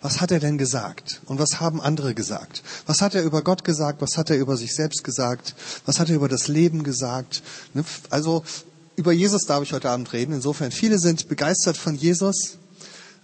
Was 0.00 0.20
hat 0.20 0.30
er 0.30 0.40
denn 0.40 0.58
gesagt? 0.58 1.22
Und 1.24 1.38
was 1.38 1.60
haben 1.60 1.80
andere 1.80 2.14
gesagt? 2.14 2.62
Was 2.86 3.00
hat 3.00 3.14
er 3.14 3.22
über 3.22 3.42
Gott 3.42 3.64
gesagt? 3.64 4.02
Was 4.02 4.18
hat 4.18 4.28
er 4.28 4.36
über 4.36 4.56
sich 4.56 4.74
selbst 4.74 5.02
gesagt? 5.02 5.54
Was 5.86 5.98
hat 5.98 6.10
er 6.10 6.16
über 6.16 6.28
das 6.28 6.48
Leben 6.48 6.82
gesagt? 6.82 7.42
Ne? 7.72 7.84
Also 8.10 8.44
über 8.96 9.12
Jesus 9.12 9.46
darf 9.46 9.62
ich 9.62 9.72
heute 9.72 9.88
Abend 9.88 10.12
reden. 10.12 10.34
Insofern, 10.34 10.70
viele 10.72 10.98
sind 10.98 11.28
begeistert 11.28 11.78
von 11.78 11.94
Jesus. 11.94 12.58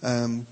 Ähm, 0.01 0.47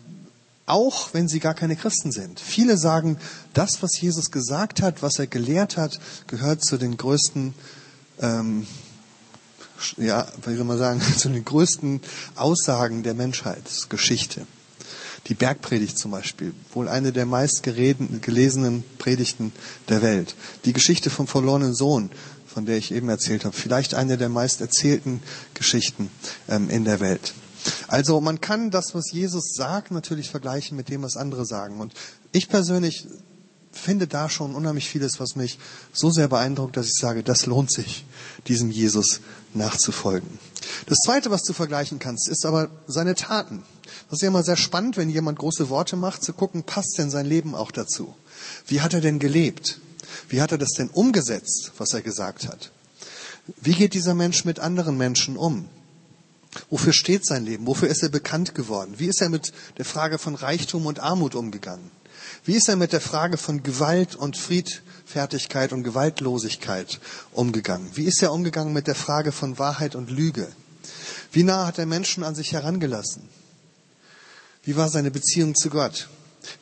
auch 0.70 1.14
wenn 1.14 1.28
sie 1.28 1.40
gar 1.40 1.56
keine 1.56 1.76
Christen 1.76 2.12
sind. 2.12 2.40
Viele 2.40 2.78
sagen, 2.78 3.18
das, 3.56 3.82
was 3.82 4.00
Jesus 4.00 4.30
gesagt 4.30 4.84
hat, 4.84 5.02
was 5.02 5.18
er 5.18 5.26
gelehrt 5.26 5.78
hat, 5.78 6.00
gehört 6.28 6.64
zu 6.64 6.78
den 6.78 6.96
größten, 6.96 7.56
ähm, 8.22 8.68
ja, 9.98 10.28
wie 10.46 10.56
soll 10.56 10.66
man 10.66 10.78
sagen, 10.78 11.02
zu 11.18 11.30
den 11.30 11.46
größten 11.46 12.02
Aussagen 12.36 13.04
der 13.04 13.14
Menschheitsgeschichte. 13.14 14.46
Die 15.28 15.34
Bergpredigt 15.34 15.98
zum 15.98 16.12
Beispiel, 16.12 16.54
wohl 16.74 16.88
eine 16.88 17.12
der 17.12 17.26
meist 17.26 17.62
gelesenen 17.64 18.84
Predigten 18.98 19.52
der 19.90 20.02
Welt. 20.02 20.36
Die 20.66 20.74
Geschichte 20.74 21.10
vom 21.10 21.28
verlorenen 21.28 21.74
Sohn, 21.74 22.10
von 22.48 22.66
der 22.66 22.78
ich 22.78 22.92
eben 22.92 23.10
erzählt 23.10 23.46
habe, 23.46 23.56
vielleicht 23.56 23.94
eine 23.94 24.18
der 24.18 24.30
meist 24.30 24.62
erzählten 24.62 25.22
Geschichten 25.54 26.10
ähm, 26.48 26.70
in 26.70 26.86
der 26.86 27.00
Welt. 27.00 27.34
Also 27.88 28.22
man 28.22 28.40
kann 28.40 28.72
das, 28.72 28.96
was 28.96 29.12
Jesus 29.12 29.54
sagt, 29.54 29.92
natürlich 29.92 30.30
vergleichen 30.30 30.78
mit 30.78 30.90
dem, 30.90 31.04
was 31.04 31.18
andere 31.18 31.46
sagen. 31.46 31.80
Und 31.80 31.94
ich 32.32 32.48
persönlich 32.48 33.08
finde 33.80 34.08
da 34.08 34.30
schon 34.30 34.56
unheimlich 34.56 34.90
vieles, 34.90 35.20
was 35.20 35.36
mich 35.36 35.60
so 35.94 36.12
sehr 36.12 36.28
beeindruckt, 36.28 36.78
dass 36.78 36.88
ich 36.88 37.00
sage, 37.00 37.24
das 37.24 37.46
lohnt 37.46 37.72
sich, 37.72 38.06
diesem 38.48 38.70
Jesus 38.70 39.22
nachzufolgen. 39.54 40.40
Das 40.86 41.00
Zweite, 41.00 41.32
was 41.32 41.44
du 41.44 41.54
vergleichen 41.54 42.00
kannst, 42.00 42.28
ist 42.28 42.46
aber 42.46 42.70
seine 42.88 43.16
Taten. 43.16 43.64
Das 44.10 44.18
ist 44.18 44.22
ja 44.22 44.28
immer 44.28 44.44
sehr 44.44 44.58
spannend, 44.58 44.98
wenn 44.98 45.10
jemand 45.10 45.40
große 45.40 45.70
Worte 45.70 45.96
macht, 45.96 46.24
zu 46.24 46.34
gucken, 46.34 46.64
passt 46.64 46.98
denn 46.98 47.10
sein 47.10 47.26
Leben 47.26 47.56
auch 47.56 47.72
dazu? 47.72 48.14
Wie 48.68 48.82
hat 48.82 48.94
er 48.94 49.02
denn 49.02 49.20
gelebt? 49.20 49.80
Wie 50.28 50.42
hat 50.42 50.52
er 50.52 50.58
das 50.58 50.72
denn 50.72 50.90
umgesetzt, 50.90 51.72
was 51.78 51.94
er 51.94 52.02
gesagt 52.02 52.48
hat? 52.48 52.72
Wie 53.62 53.74
geht 53.74 53.94
dieser 53.94 54.14
Mensch 54.14 54.46
mit 54.46 54.60
anderen 54.60 54.98
Menschen 54.98 55.38
um? 55.38 55.68
Wofür 56.70 56.94
steht 56.94 57.26
sein 57.26 57.46
Leben? 57.46 57.68
Wofür 57.68 57.88
ist 57.88 58.04
er 58.04 58.10
bekannt 58.10 58.56
geworden? 58.56 58.96
Wie 58.98 59.08
ist 59.08 59.22
er 59.22 59.30
mit 59.30 59.54
der 59.78 59.86
Frage 59.86 60.18
von 60.18 60.36
Reichtum 60.36 60.86
und 60.86 61.00
Armut 61.00 61.36
umgegangen? 61.36 61.92
Wie 62.50 62.56
ist 62.56 62.68
er 62.68 62.78
mit 62.78 62.94
der 62.94 63.00
Frage 63.00 63.38
von 63.38 63.62
Gewalt 63.62 64.16
und 64.16 64.36
Friedfertigkeit 64.36 65.72
und 65.72 65.84
Gewaltlosigkeit 65.84 67.00
umgegangen? 67.32 67.92
Wie 67.94 68.06
ist 68.06 68.24
er 68.24 68.34
umgegangen 68.34 68.74
mit 68.74 68.88
der 68.88 68.96
Frage 68.96 69.32
von 69.32 69.60
Wahrheit 69.60 69.94
und 69.94 70.10
Lüge? 70.10 70.48
Wie 71.32 71.44
nah 71.44 71.68
hat 71.68 71.78
er 71.78 71.86
Menschen 71.86 72.24
an 72.24 72.34
sich 72.34 72.54
herangelassen? 72.54 73.22
Wie 74.64 74.76
war 74.76 74.90
seine 74.90 75.12
Beziehung 75.12 75.54
zu 75.54 75.70
Gott? 75.70 76.10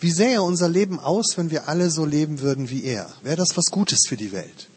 Wie 0.02 0.12
sähe 0.12 0.42
unser 0.42 0.68
Leben 0.68 1.00
aus, 1.00 1.38
wenn 1.38 1.52
wir 1.52 1.70
alle 1.70 1.90
so 1.90 2.04
leben 2.04 2.42
würden 2.42 2.70
wie 2.70 2.84
er? 2.84 3.10
Wäre 3.24 3.38
das 3.38 3.56
was 3.56 3.68
Gutes 3.68 4.10
für 4.10 4.18
die 4.18 4.34
Welt? 4.34 4.68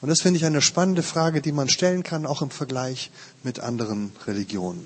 Und 0.00 0.08
das 0.08 0.22
finde 0.22 0.38
ich 0.38 0.44
eine 0.44 0.62
spannende 0.62 1.04
Frage, 1.04 1.42
die 1.42 1.52
man 1.52 1.68
stellen 1.68 2.02
kann, 2.02 2.26
auch 2.26 2.42
im 2.42 2.50
Vergleich 2.50 3.12
mit 3.44 3.60
anderen 3.60 4.10
Religionen. 4.26 4.84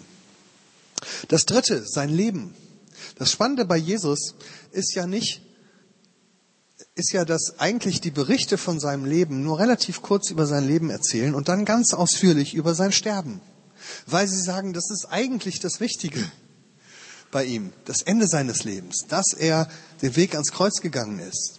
Das 1.29 1.47
dritte, 1.47 1.85
sein 1.87 2.11
Leben. 2.11 2.55
Das 3.17 3.31
Spannende 3.31 3.65
bei 3.65 3.77
Jesus 3.77 4.35
ist 4.73 4.95
ja 4.95 5.07
nicht, 5.07 5.43
ist 6.95 7.13
ja, 7.13 7.25
dass 7.25 7.59
eigentlich 7.59 8.01
die 8.01 8.11
Berichte 8.11 8.59
von 8.59 8.81
seinem 8.81 9.05
Leben 9.05 9.43
nur 9.43 9.59
relativ 9.59 10.03
kurz 10.03 10.31
über 10.31 10.47
sein 10.47 10.67
Leben 10.67 10.91
erzählen 10.91 11.35
und 11.35 11.49
dann 11.49 11.65
ganz 11.65 11.95
ausführlich 11.95 12.55
über 12.55 12.75
sein 12.75 12.93
Sterben. 12.93 13.41
Weil 14.07 14.27
sie 14.27 14.41
sagen, 14.41 14.73
das 14.73 14.91
ist 14.91 15.07
eigentlich 15.11 15.61
das 15.61 15.81
Wichtige 15.81 16.25
bei 17.31 17.45
ihm, 17.45 17.73
das 17.85 18.03
Ende 18.03 18.27
seines 18.27 18.65
Lebens, 18.65 19.07
dass 19.09 19.33
er 19.33 19.69
den 20.03 20.17
Weg 20.17 20.35
ans 20.35 20.53
Kreuz 20.53 20.81
gegangen 20.81 21.19
ist. 21.19 21.58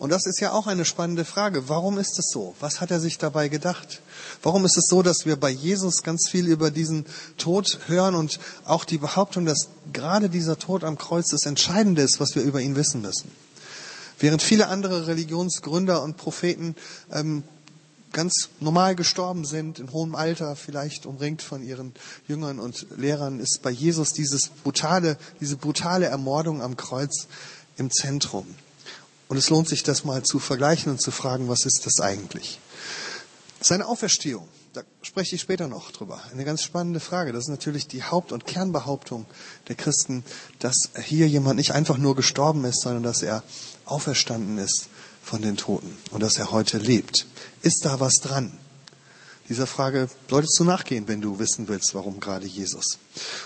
Und 0.00 0.08
das 0.08 0.24
ist 0.24 0.40
ja 0.40 0.52
auch 0.52 0.66
eine 0.66 0.86
spannende 0.86 1.26
Frage. 1.26 1.68
Warum 1.68 1.98
ist 1.98 2.18
es 2.18 2.30
so? 2.32 2.54
Was 2.58 2.80
hat 2.80 2.90
er 2.90 3.00
sich 3.00 3.18
dabei 3.18 3.48
gedacht? 3.48 4.00
Warum 4.42 4.64
ist 4.64 4.78
es 4.78 4.86
so, 4.88 5.02
dass 5.02 5.26
wir 5.26 5.36
bei 5.36 5.50
Jesus 5.50 6.02
ganz 6.02 6.26
viel 6.30 6.46
über 6.46 6.70
diesen 6.70 7.04
Tod 7.36 7.80
hören 7.86 8.14
und 8.14 8.40
auch 8.64 8.86
die 8.86 8.96
Behauptung, 8.96 9.44
dass 9.44 9.68
gerade 9.92 10.30
dieser 10.30 10.58
Tod 10.58 10.84
am 10.84 10.96
Kreuz 10.96 11.28
das 11.28 11.44
Entscheidende 11.44 12.00
ist, 12.00 12.18
was 12.18 12.34
wir 12.34 12.40
über 12.40 12.62
ihn 12.62 12.76
wissen 12.76 13.02
müssen? 13.02 13.30
Während 14.18 14.40
viele 14.40 14.68
andere 14.68 15.06
Religionsgründer 15.06 16.02
und 16.02 16.16
Propheten 16.16 16.76
ähm, 17.12 17.42
ganz 18.10 18.48
normal 18.58 18.94
gestorben 18.94 19.44
sind, 19.44 19.80
in 19.80 19.92
hohem 19.92 20.14
Alter, 20.14 20.56
vielleicht 20.56 21.04
umringt 21.04 21.42
von 21.42 21.62
ihren 21.62 21.92
Jüngern 22.26 22.58
und 22.58 22.86
Lehrern, 22.96 23.38
ist 23.38 23.60
bei 23.62 23.70
Jesus 23.70 24.14
dieses 24.14 24.48
brutale, 24.48 25.18
diese 25.42 25.58
brutale 25.58 26.06
Ermordung 26.06 26.62
am 26.62 26.78
Kreuz 26.78 27.26
im 27.76 27.90
Zentrum. 27.90 28.46
Und 29.30 29.36
es 29.36 29.48
lohnt 29.48 29.68
sich, 29.68 29.84
das 29.84 30.02
mal 30.04 30.24
zu 30.24 30.40
vergleichen 30.40 30.90
und 30.90 31.00
zu 31.00 31.12
fragen, 31.12 31.48
was 31.48 31.64
ist 31.64 31.86
das 31.86 32.00
eigentlich? 32.00 32.58
Seine 33.60 33.86
Auferstehung, 33.86 34.48
da 34.72 34.82
spreche 35.02 35.36
ich 35.36 35.40
später 35.40 35.68
noch 35.68 35.92
drüber. 35.92 36.20
Eine 36.32 36.44
ganz 36.44 36.64
spannende 36.64 36.98
Frage. 36.98 37.32
Das 37.32 37.44
ist 37.44 37.48
natürlich 37.48 37.86
die 37.86 38.02
Haupt- 38.02 38.32
und 38.32 38.44
Kernbehauptung 38.44 39.26
der 39.68 39.76
Christen, 39.76 40.24
dass 40.58 40.90
hier 41.00 41.28
jemand 41.28 41.58
nicht 41.58 41.70
einfach 41.70 41.96
nur 41.96 42.16
gestorben 42.16 42.64
ist, 42.64 42.80
sondern 42.80 43.04
dass 43.04 43.22
er 43.22 43.44
auferstanden 43.84 44.58
ist 44.58 44.88
von 45.22 45.42
den 45.42 45.56
Toten 45.56 45.96
und 46.10 46.24
dass 46.24 46.36
er 46.36 46.50
heute 46.50 46.78
lebt. 46.78 47.26
Ist 47.62 47.84
da 47.84 48.00
was 48.00 48.14
dran? 48.14 48.58
Dieser 49.50 49.66
Frage 49.66 50.08
solltest 50.28 50.56
du 50.60 50.64
nachgehen, 50.64 51.08
wenn 51.08 51.20
du 51.20 51.40
wissen 51.40 51.66
willst, 51.66 51.92
warum 51.96 52.20
gerade 52.20 52.46
Jesus. 52.46 52.98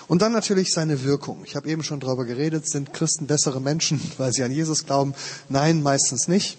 Und 0.07 0.21
dann 0.21 0.33
natürlich 0.33 0.71
seine 0.71 1.03
Wirkung. 1.03 1.43
Ich 1.47 1.57
habe 1.57 1.67
eben 1.67 1.83
schon 1.83 1.99
darüber 1.99 2.27
geredet, 2.27 2.69
sind 2.69 2.93
Christen 2.93 3.27
bessere 3.27 3.59
Menschen, 3.59 3.99
weil 4.19 4.31
sie 4.31 4.43
an 4.43 4.53
Jesus 4.53 4.85
glauben? 4.85 5.15
Nein, 5.49 5.83
meistens 5.83 6.29
nicht. 6.29 6.59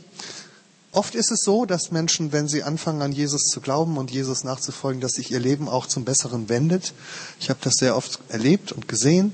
Oft 0.91 1.13
ist 1.13 1.31
es 1.31 1.41
so, 1.43 1.67
dass 1.67 1.91
Menschen, 1.91 2.31
wenn 2.31 2.47
sie 2.47 2.63
anfangen 2.63 3.03
an 3.03 3.11
Jesus 3.11 3.43
zu 3.43 3.61
glauben 3.61 3.97
und 3.97 4.09
Jesus 4.09 4.43
nachzufolgen, 4.43 4.99
dass 4.99 5.11
sich 5.11 5.29
ihr 5.29 5.39
Leben 5.39 5.69
auch 5.69 5.85
zum 5.85 6.05
Besseren 6.05 6.49
wendet. 6.49 6.93
Ich 7.39 7.51
habe 7.51 7.59
das 7.61 7.75
sehr 7.75 7.95
oft 7.95 8.19
erlebt 8.29 8.71
und 8.71 8.87
gesehen. 8.87 9.31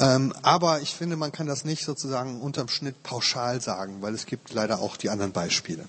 Ähm, 0.00 0.34
aber 0.42 0.80
ich 0.80 0.96
finde, 0.96 1.14
man 1.14 1.30
kann 1.30 1.46
das 1.46 1.64
nicht 1.64 1.84
sozusagen 1.84 2.40
unterm 2.40 2.66
Schnitt 2.66 3.04
pauschal 3.04 3.60
sagen, 3.60 3.98
weil 4.00 4.14
es 4.14 4.26
gibt 4.26 4.52
leider 4.52 4.80
auch 4.80 4.96
die 4.96 5.10
anderen 5.10 5.30
Beispiele. 5.30 5.84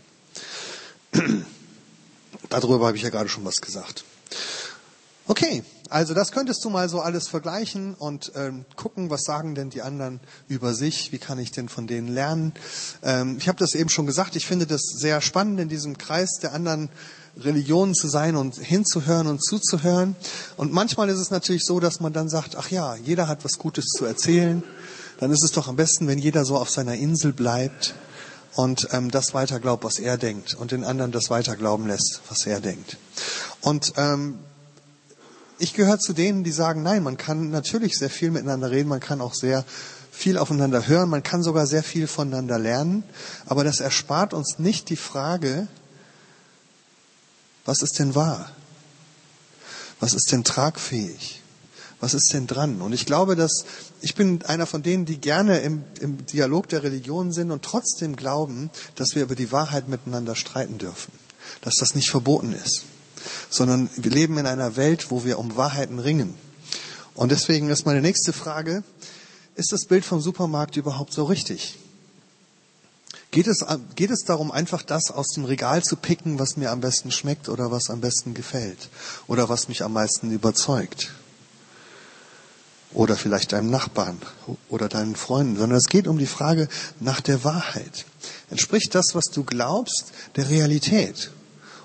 Darüber 2.52 2.88
habe 2.88 2.98
ich 2.98 3.04
ja 3.04 3.10
gerade 3.10 3.30
schon 3.30 3.46
was 3.46 3.62
gesagt. 3.62 4.04
Okay, 5.26 5.64
also 5.90 6.14
das 6.14 6.34
könntest 6.34 6.64
du 6.66 6.70
mal 6.70 6.90
so 6.90 7.00
alles 7.00 7.30
vergleichen 7.30 7.94
und 7.94 8.34
ähm, 8.36 8.66
gucken, 8.76 9.10
was 9.10 9.24
sagen 9.24 9.56
denn 9.56 9.70
die 9.70 9.82
anderen 9.82 10.20
über 10.50 10.74
sich, 10.74 11.14
wie 11.14 11.18
kann 11.18 11.40
ich 11.40 11.54
denn 11.54 11.70
von 11.70 11.88
denen 11.88 12.10
lernen. 12.10 12.54
Ähm, 13.04 13.38
ich 13.40 13.48
habe 13.48 13.58
das 13.58 13.74
eben 13.74 13.90
schon 13.90 14.06
gesagt, 14.06 14.36
ich 14.36 14.46
finde 14.46 14.68
das 14.68 14.82
sehr 14.82 15.22
spannend, 15.22 15.62
in 15.62 15.70
diesem 15.70 15.98
Kreis 15.98 16.40
der 16.42 16.54
anderen 16.54 16.90
Religionen 17.38 17.96
zu 17.96 18.10
sein 18.10 18.36
und 18.36 18.56
hinzuhören 18.56 19.28
und 19.28 19.42
zuzuhören. 19.42 20.18
Und 20.58 20.74
manchmal 20.74 21.08
ist 21.08 21.20
es 21.20 21.32
natürlich 21.32 21.64
so, 21.64 21.80
dass 21.80 22.02
man 22.02 22.12
dann 22.12 22.28
sagt, 22.28 22.58
ach 22.58 22.70
ja, 22.70 22.98
jeder 22.98 23.30
hat 23.30 23.46
was 23.46 23.58
Gutes 23.60 23.86
zu 23.86 24.04
erzählen. 24.04 24.62
Dann 25.20 25.32
ist 25.32 25.44
es 25.44 25.54
doch 25.54 25.70
am 25.70 25.78
besten, 25.78 26.08
wenn 26.08 26.20
jeder 26.20 26.44
so 26.44 26.58
auf 26.58 26.70
seiner 26.70 26.96
Insel 26.96 27.32
bleibt 27.32 27.96
und 28.56 28.90
ähm, 28.92 29.12
das 29.12 29.34
weiter 29.34 29.60
glaubt, 29.60 29.84
was 29.84 30.00
er 30.00 30.18
denkt 30.18 30.54
und 30.54 30.72
den 30.72 30.84
anderen 30.84 31.12
das 31.12 31.30
weiter 31.30 31.56
glauben 31.56 31.88
lässt, 31.88 32.22
was 32.30 32.46
er 32.46 32.60
denkt. 32.60 32.98
Und 33.62 33.94
ähm, 33.98 34.40
ich 35.58 35.74
gehöre 35.74 36.00
zu 36.00 36.14
denen, 36.14 36.44
die 36.44 36.52
sagen, 36.52 36.82
nein, 36.84 37.04
man 37.04 37.18
kann 37.18 37.50
natürlich 37.50 37.96
sehr 37.96 38.10
viel 38.10 38.32
miteinander 38.32 38.72
reden, 38.72 38.90
man 38.90 39.00
kann 39.00 39.22
auch 39.22 39.34
sehr 39.34 39.64
viel 40.12 40.38
aufeinander 40.38 40.88
hören, 40.88 41.10
man 41.10 41.24
kann 41.24 41.44
sogar 41.44 41.66
sehr 41.68 41.84
viel 41.84 42.08
voneinander 42.08 42.60
lernen, 42.60 43.04
aber 43.46 43.64
das 43.64 43.80
erspart 43.80 44.34
uns 44.34 44.60
nicht 44.60 44.90
die 44.90 44.98
Frage, 44.98 45.68
was 47.64 47.82
ist 47.82 48.00
denn 48.00 48.16
wahr? 48.16 48.52
Was 50.00 50.14
ist 50.14 50.32
denn 50.32 50.44
tragfähig? 50.44 51.41
Was 52.02 52.16
ist 52.16 52.34
denn 52.34 52.48
dran? 52.48 52.82
Und 52.82 52.94
ich 52.94 53.06
glaube, 53.06 53.36
dass 53.36 53.64
ich 54.02 54.16
bin 54.16 54.44
einer 54.44 54.66
von 54.66 54.82
denen, 54.82 55.06
die 55.06 55.20
gerne 55.20 55.60
im, 55.60 55.84
im 56.00 56.26
Dialog 56.26 56.68
der 56.68 56.84
Religion 56.84 57.32
sind 57.32 57.52
und 57.52 57.64
trotzdem 57.64 58.16
glauben, 58.16 58.72
dass 58.96 59.16
wir 59.16 59.22
über 59.22 59.36
die 59.36 59.52
Wahrheit 59.52 59.88
miteinander 59.88 60.36
streiten 60.36 60.80
dürfen, 60.80 61.12
dass 61.62 61.76
das 61.76 61.94
nicht 61.94 62.10
verboten 62.10 62.54
ist, 62.54 62.86
sondern 63.52 63.90
wir 63.96 64.12
leben 64.12 64.38
in 64.40 64.48
einer 64.48 64.76
Welt, 64.76 65.12
wo 65.12 65.24
wir 65.24 65.38
um 65.38 65.56
Wahrheiten 65.56 66.00
ringen. 66.00 66.34
Und 67.14 67.32
deswegen 67.32 67.70
ist 67.70 67.86
meine 67.86 68.02
nächste 68.02 68.34
Frage, 68.34 68.84
ist 69.56 69.72
das 69.72 69.86
Bild 69.86 70.04
vom 70.04 70.22
Supermarkt 70.22 70.78
überhaupt 70.78 71.14
so 71.14 71.26
richtig? 71.26 71.78
Geht 73.30 73.48
es, 73.48 73.64
geht 73.96 74.10
es 74.10 74.24
darum, 74.26 74.52
einfach 74.52 74.82
das 74.82 75.12
aus 75.12 75.28
dem 75.36 75.46
Regal 75.46 75.84
zu 75.84 75.96
picken, 75.96 76.40
was 76.40 76.58
mir 76.58 76.72
am 76.72 76.82
besten 76.82 77.12
schmeckt 77.12 77.48
oder 77.48 77.70
was 77.70 77.90
am 77.92 78.02
besten 78.02 78.34
gefällt 78.34 78.90
oder 79.28 79.50
was 79.50 79.68
mich 79.68 79.84
am 79.84 79.94
meisten 79.94 80.32
überzeugt? 80.32 81.12
Oder 82.94 83.16
vielleicht 83.16 83.54
deinem 83.54 83.70
Nachbarn 83.70 84.18
oder 84.70 84.90
deinen 84.90 85.16
Freunden, 85.16 85.58
sondern 85.58 85.78
es 85.78 85.88
geht 85.88 86.08
um 86.08 86.18
die 86.18 86.26
Frage 86.26 86.68
nach 87.00 87.22
der 87.22 87.44
Wahrheit. 87.44 88.06
Entspricht 88.50 88.94
das, 88.96 89.14
was 89.14 89.26
du 89.26 89.44
glaubst, 89.44 90.12
der 90.36 90.50
Realität? 90.50 91.32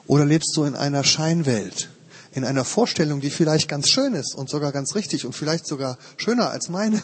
Oder 0.07 0.25
lebst 0.25 0.57
du 0.57 0.65
in 0.65 0.75
einer 0.75 1.05
Scheinwelt, 1.05 1.91
in 2.33 2.45
einer 2.45 2.65
Vorstellung, 2.65 3.21
die 3.21 3.31
vielleicht 3.31 3.69
ganz 3.69 3.89
schön 3.89 4.15
ist 4.15 4.35
und 4.35 4.51
sogar 4.51 4.73
ganz 4.73 4.95
richtig 4.95 5.27
und 5.27 5.33
vielleicht 5.33 5.67
sogar 5.67 5.99
schöner 6.17 6.51
als 6.51 6.69
meine, 6.69 7.01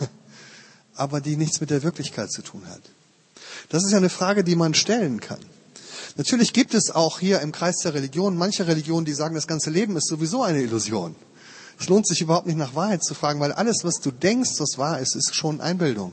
aber 0.95 1.21
die 1.21 1.37
nichts 1.37 1.61
mit 1.61 1.71
der 1.71 1.83
Wirklichkeit 1.83 2.31
zu 2.31 2.43
tun 2.43 2.63
hat? 2.69 2.83
Das 3.69 3.85
ist 3.85 3.93
ja 3.93 3.99
eine 3.99 4.11
Frage, 4.11 4.45
die 4.45 4.57
man 4.57 4.75
stellen 4.75 5.21
kann. 5.21 5.41
Natürlich 6.17 6.53
gibt 6.53 6.75
es 6.75 6.91
auch 6.91 7.21
hier 7.21 7.41
im 7.41 7.53
Kreis 7.53 7.77
der 7.83 7.95
Religion 7.95 8.37
manche 8.37 8.67
Religionen, 8.67 9.07
die 9.07 9.15
sagen, 9.15 9.35
das 9.35 9.47
ganze 9.47 9.71
Leben 9.71 9.97
ist 9.97 10.09
sowieso 10.09 10.43
eine 10.43 10.61
Illusion. 10.61 11.17
Es 11.83 11.89
lohnt 11.89 12.07
sich 12.07 12.21
überhaupt 12.21 12.47
nicht 12.47 12.59
nach 12.59 12.77
Wahrheit 12.77 13.03
zu 13.03 13.13
fragen, 13.13 13.41
weil 13.41 13.51
alles, 13.51 13.79
was 13.83 13.97
du 13.97 14.13
denkst, 14.13 14.53
was 14.59 14.79
wahr 14.79 15.01
ist, 15.01 15.17
ist 15.17 15.35
schon 15.35 15.61
Einbildung. 15.61 16.13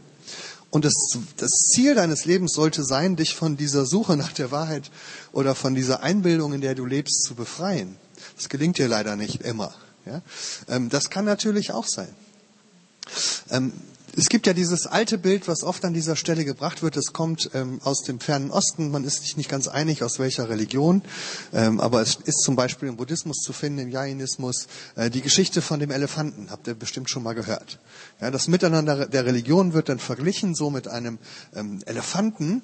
Und 0.71 0.83
das, 0.83 0.95
das 1.37 1.51
Ziel 1.51 1.93
deines 1.93 2.25
Lebens 2.25 2.53
sollte 2.53 2.83
sein, 2.83 3.15
dich 3.15 3.35
von 3.35 3.55
dieser 3.55 3.85
Suche 3.85 4.17
nach 4.17 4.33
der 4.33 4.49
Wahrheit 4.49 4.89
oder 5.31 5.53
von 5.53 5.75
dieser 5.75 6.01
Einbildung, 6.01 6.53
in 6.53 6.61
der 6.61 6.73
du 6.73 6.87
lebst, 6.87 7.21
zu 7.23 7.35
befreien. 7.35 7.97
Das 8.35 8.49
gelingt 8.49 8.79
dir 8.79 8.87
leider 8.87 9.15
nicht 9.15 9.43
immer. 9.43 9.71
Ja? 10.07 10.23
Ähm, 10.67 10.89
das 10.89 11.11
kann 11.11 11.25
natürlich 11.25 11.71
auch 11.71 11.85
sein. 11.85 12.09
Es 14.19 14.27
gibt 14.27 14.47
ja 14.47 14.53
dieses 14.53 14.85
alte 14.85 15.17
Bild, 15.17 15.47
was 15.47 15.63
oft 15.63 15.85
an 15.85 15.93
dieser 15.93 16.17
Stelle 16.17 16.43
gebracht 16.43 16.83
wird. 16.83 16.97
Es 16.97 17.13
kommt 17.13 17.51
ähm, 17.53 17.79
aus 17.85 18.01
dem 18.01 18.19
fernen 18.19 18.51
Osten. 18.51 18.91
Man 18.91 19.05
ist 19.05 19.21
sich 19.21 19.37
nicht 19.37 19.49
ganz 19.49 19.69
einig, 19.69 20.03
aus 20.03 20.19
welcher 20.19 20.49
Religion. 20.49 21.03
Ähm, 21.53 21.79
aber 21.79 22.01
es 22.01 22.17
ist 22.25 22.41
zum 22.41 22.57
Beispiel 22.57 22.89
im 22.89 22.97
Buddhismus 22.97 23.37
zu 23.37 23.53
finden, 23.53 23.79
im 23.79 23.87
Jainismus. 23.87 24.67
Äh, 24.97 25.09
die 25.09 25.21
Geschichte 25.21 25.61
von 25.61 25.79
dem 25.79 25.89
Elefanten 25.89 26.47
habt 26.51 26.67
ihr 26.67 26.73
bestimmt 26.73 27.09
schon 27.09 27.23
mal 27.23 27.31
gehört. 27.31 27.79
Ja, 28.19 28.29
das 28.29 28.49
Miteinander 28.49 29.07
der 29.07 29.25
Religion 29.25 29.71
wird 29.71 29.87
dann 29.87 29.99
verglichen 29.99 30.53
so 30.53 30.69
mit 30.69 30.89
einem 30.89 31.17
ähm, 31.55 31.81
Elefanten. 31.85 32.61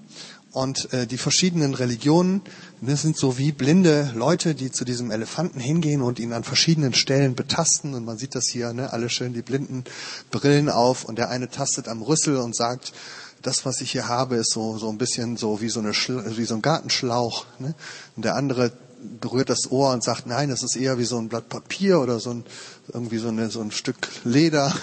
Und 0.55 0.93
äh, 0.93 1.05
die 1.05 1.17
verschiedenen 1.17 1.73
Religionen 1.73 2.41
das 2.79 3.01
sind 3.01 3.17
so 3.17 3.37
wie 3.37 3.51
blinde 3.51 4.11
Leute, 4.15 4.55
die 4.55 4.71
zu 4.71 4.85
diesem 4.85 5.11
Elefanten 5.11 5.59
hingehen 5.59 6.01
und 6.01 6.17
ihn 6.17 6.31
an 6.31 6.45
verschiedenen 6.45 6.93
Stellen 6.93 7.35
betasten. 7.35 7.93
Und 7.93 8.05
man 8.05 8.17
sieht 8.17 8.35
das 8.35 8.45
hier, 8.47 8.71
ne, 8.71 8.93
alle 8.93 9.09
schön 9.09 9.33
die 9.33 9.41
blinden 9.41 9.83
Brillen 10.31 10.69
auf. 10.69 11.03
Und 11.03 11.17
der 11.17 11.29
eine 11.29 11.49
tastet 11.49 11.89
am 11.89 12.01
Rüssel 12.01 12.37
und 12.37 12.55
sagt, 12.55 12.93
das, 13.41 13.65
was 13.65 13.81
ich 13.81 13.91
hier 13.91 14.07
habe, 14.07 14.37
ist 14.37 14.51
so, 14.51 14.77
so 14.77 14.89
ein 14.89 14.97
bisschen 14.97 15.35
so 15.35 15.59
wie 15.59 15.67
so, 15.67 15.81
eine, 15.81 15.91
wie 15.91 16.45
so 16.45 16.55
ein 16.55 16.61
Gartenschlauch. 16.61 17.45
Ne? 17.59 17.75
Und 18.15 18.23
der 18.23 18.35
andere 18.35 18.71
berührt 19.19 19.49
das 19.49 19.69
Ohr 19.71 19.91
und 19.91 20.05
sagt, 20.05 20.25
nein, 20.25 20.49
das 20.49 20.63
ist 20.63 20.77
eher 20.77 20.97
wie 20.97 21.03
so 21.03 21.17
ein 21.17 21.27
Blatt 21.27 21.49
Papier 21.49 21.99
oder 21.99 22.21
so 22.21 22.29
ein, 22.29 22.45
irgendwie 22.93 23.17
so, 23.17 23.27
eine, 23.27 23.49
so 23.49 23.59
ein 23.59 23.71
Stück 23.71 23.97
Leder. 24.23 24.73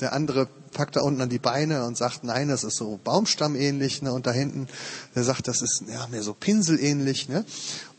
Der 0.00 0.14
andere 0.14 0.48
packt 0.72 0.96
da 0.96 1.02
unten 1.02 1.20
an 1.20 1.28
die 1.28 1.38
Beine 1.38 1.84
und 1.84 1.96
sagt, 1.96 2.24
nein, 2.24 2.48
das 2.48 2.64
ist 2.64 2.76
so 2.76 2.98
Baumstammähnlich. 3.02 4.02
Ne? 4.02 4.12
Und 4.12 4.26
da 4.26 4.32
hinten, 4.32 4.68
der 5.14 5.24
sagt, 5.24 5.48
das 5.48 5.62
ist 5.62 5.84
ja, 5.88 6.06
mehr 6.08 6.22
so 6.22 6.34
Pinselähnlich. 6.34 7.28
Ne? 7.28 7.44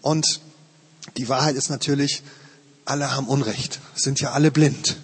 Und 0.01 0.42
die 1.18 1.30
Wahrheit 1.30 1.56
ist 1.56 1.70
natürlich, 1.70 2.24
alle 2.86 3.15
haben 3.15 3.27
Unrecht, 3.27 3.80
sind 3.96 4.20
ja 4.20 4.32
alle 4.32 4.51
blind. 4.51 4.98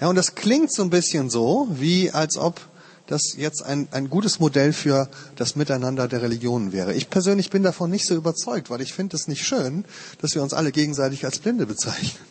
Ja, 0.00 0.08
und 0.08 0.16
das 0.16 0.34
klingt 0.34 0.72
so 0.72 0.82
ein 0.82 0.90
bisschen 0.90 1.28
so, 1.28 1.68
wie 1.70 2.10
als 2.10 2.36
ob 2.36 2.60
das 3.06 3.34
jetzt 3.36 3.64
ein, 3.64 3.88
ein 3.90 4.08
gutes 4.08 4.38
Modell 4.38 4.72
für 4.72 5.10
das 5.34 5.56
Miteinander 5.56 6.06
der 6.06 6.22
Religionen 6.22 6.72
wäre. 6.72 6.94
Ich 6.94 7.10
persönlich 7.10 7.50
bin 7.50 7.64
davon 7.64 7.90
nicht 7.90 8.06
so 8.06 8.14
überzeugt, 8.14 8.70
weil 8.70 8.80
ich 8.80 8.94
finde 8.94 9.16
es 9.16 9.26
nicht 9.26 9.44
schön, 9.44 9.84
dass 10.20 10.34
wir 10.34 10.42
uns 10.42 10.54
alle 10.54 10.70
gegenseitig 10.70 11.24
als 11.24 11.40
Blinde 11.40 11.66
bezeichnen. 11.66 12.29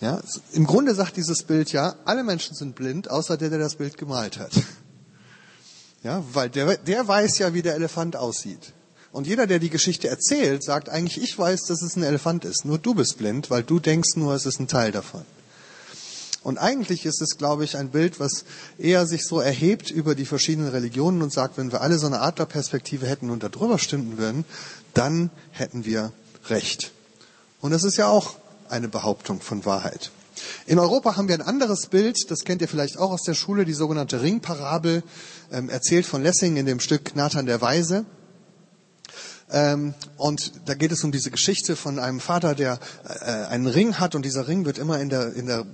Ja, 0.00 0.20
Im 0.52 0.64
Grunde 0.64 0.94
sagt 0.94 1.16
dieses 1.16 1.42
Bild 1.42 1.72
ja, 1.72 1.96
alle 2.04 2.22
Menschen 2.22 2.54
sind 2.54 2.76
blind, 2.76 3.10
außer 3.10 3.36
der, 3.36 3.50
der 3.50 3.58
das 3.58 3.76
Bild 3.76 3.96
gemalt 3.96 4.38
hat. 4.38 4.52
Ja, 6.04 6.22
weil 6.32 6.48
der, 6.48 6.76
der 6.76 7.08
weiß 7.08 7.38
ja, 7.38 7.54
wie 7.54 7.60
der 7.60 7.74
Elefant 7.74 8.14
aussieht. 8.14 8.72
Und 9.10 9.26
jeder, 9.26 9.48
der 9.48 9.58
die 9.58 9.68
Geschichte 9.68 10.06
erzählt, 10.06 10.62
sagt 10.62 10.88
eigentlich, 10.88 11.20
ich 11.20 11.36
weiß, 11.36 11.62
dass 11.62 11.82
es 11.82 11.96
ein 11.96 12.04
Elefant 12.04 12.44
ist. 12.44 12.64
Nur 12.64 12.78
du 12.78 12.94
bist 12.94 13.18
blind, 13.18 13.50
weil 13.50 13.64
du 13.64 13.80
denkst 13.80 14.14
nur, 14.14 14.32
es 14.32 14.46
ist 14.46 14.60
ein 14.60 14.68
Teil 14.68 14.92
davon. 14.92 15.24
Und 16.44 16.56
eigentlich 16.56 17.04
ist 17.04 17.20
es, 17.20 17.36
glaube 17.36 17.64
ich, 17.64 17.76
ein 17.76 17.90
Bild, 17.90 18.20
was 18.20 18.44
eher 18.78 19.06
sich 19.06 19.26
so 19.26 19.40
erhebt 19.40 19.90
über 19.90 20.14
die 20.14 20.24
verschiedenen 20.24 20.70
Religionen 20.70 21.20
und 21.20 21.32
sagt, 21.32 21.58
wenn 21.58 21.72
wir 21.72 21.80
alle 21.80 21.98
so 21.98 22.06
eine 22.06 22.20
Adlerperspektive 22.20 23.06
hätten 23.06 23.30
und 23.30 23.42
darüber 23.42 23.78
stimmen 23.78 24.18
würden, 24.18 24.44
dann 24.94 25.30
hätten 25.50 25.84
wir 25.84 26.12
Recht. 26.46 26.92
Und 27.60 27.72
das 27.72 27.82
ist 27.82 27.96
ja 27.96 28.06
auch 28.06 28.36
eine 28.70 28.88
Behauptung 28.88 29.40
von 29.40 29.64
Wahrheit. 29.64 30.10
In 30.66 30.78
Europa 30.78 31.16
haben 31.16 31.28
wir 31.28 31.34
ein 31.34 31.42
anderes 31.42 31.86
Bild, 31.86 32.30
das 32.30 32.44
kennt 32.44 32.62
ihr 32.62 32.68
vielleicht 32.68 32.98
auch 32.98 33.10
aus 33.10 33.22
der 33.22 33.34
Schule, 33.34 33.64
die 33.64 33.72
sogenannte 33.72 34.22
Ringparabel, 34.22 35.02
ähm, 35.52 35.68
erzählt 35.68 36.06
von 36.06 36.22
Lessing 36.22 36.56
in 36.56 36.66
dem 36.66 36.80
Stück 36.80 37.16
Nathan 37.16 37.46
der 37.46 37.60
Weise. 37.60 38.04
Ähm, 39.50 39.94
und 40.16 40.52
da 40.66 40.74
geht 40.74 40.92
es 40.92 41.02
um 41.04 41.12
diese 41.12 41.30
Geschichte 41.30 41.74
von 41.74 41.98
einem 41.98 42.20
Vater, 42.20 42.54
der 42.54 42.78
äh, 43.04 43.24
einen 43.46 43.66
Ring 43.66 43.94
hat 43.94 44.14
und 44.14 44.24
dieser 44.24 44.46
Ring 44.46 44.66
wird 44.66 44.78
immer 44.78 45.00
in 45.00 45.08
der, 45.08 45.32
in 45.32 45.46
der 45.46 45.60
äh, 45.60 45.64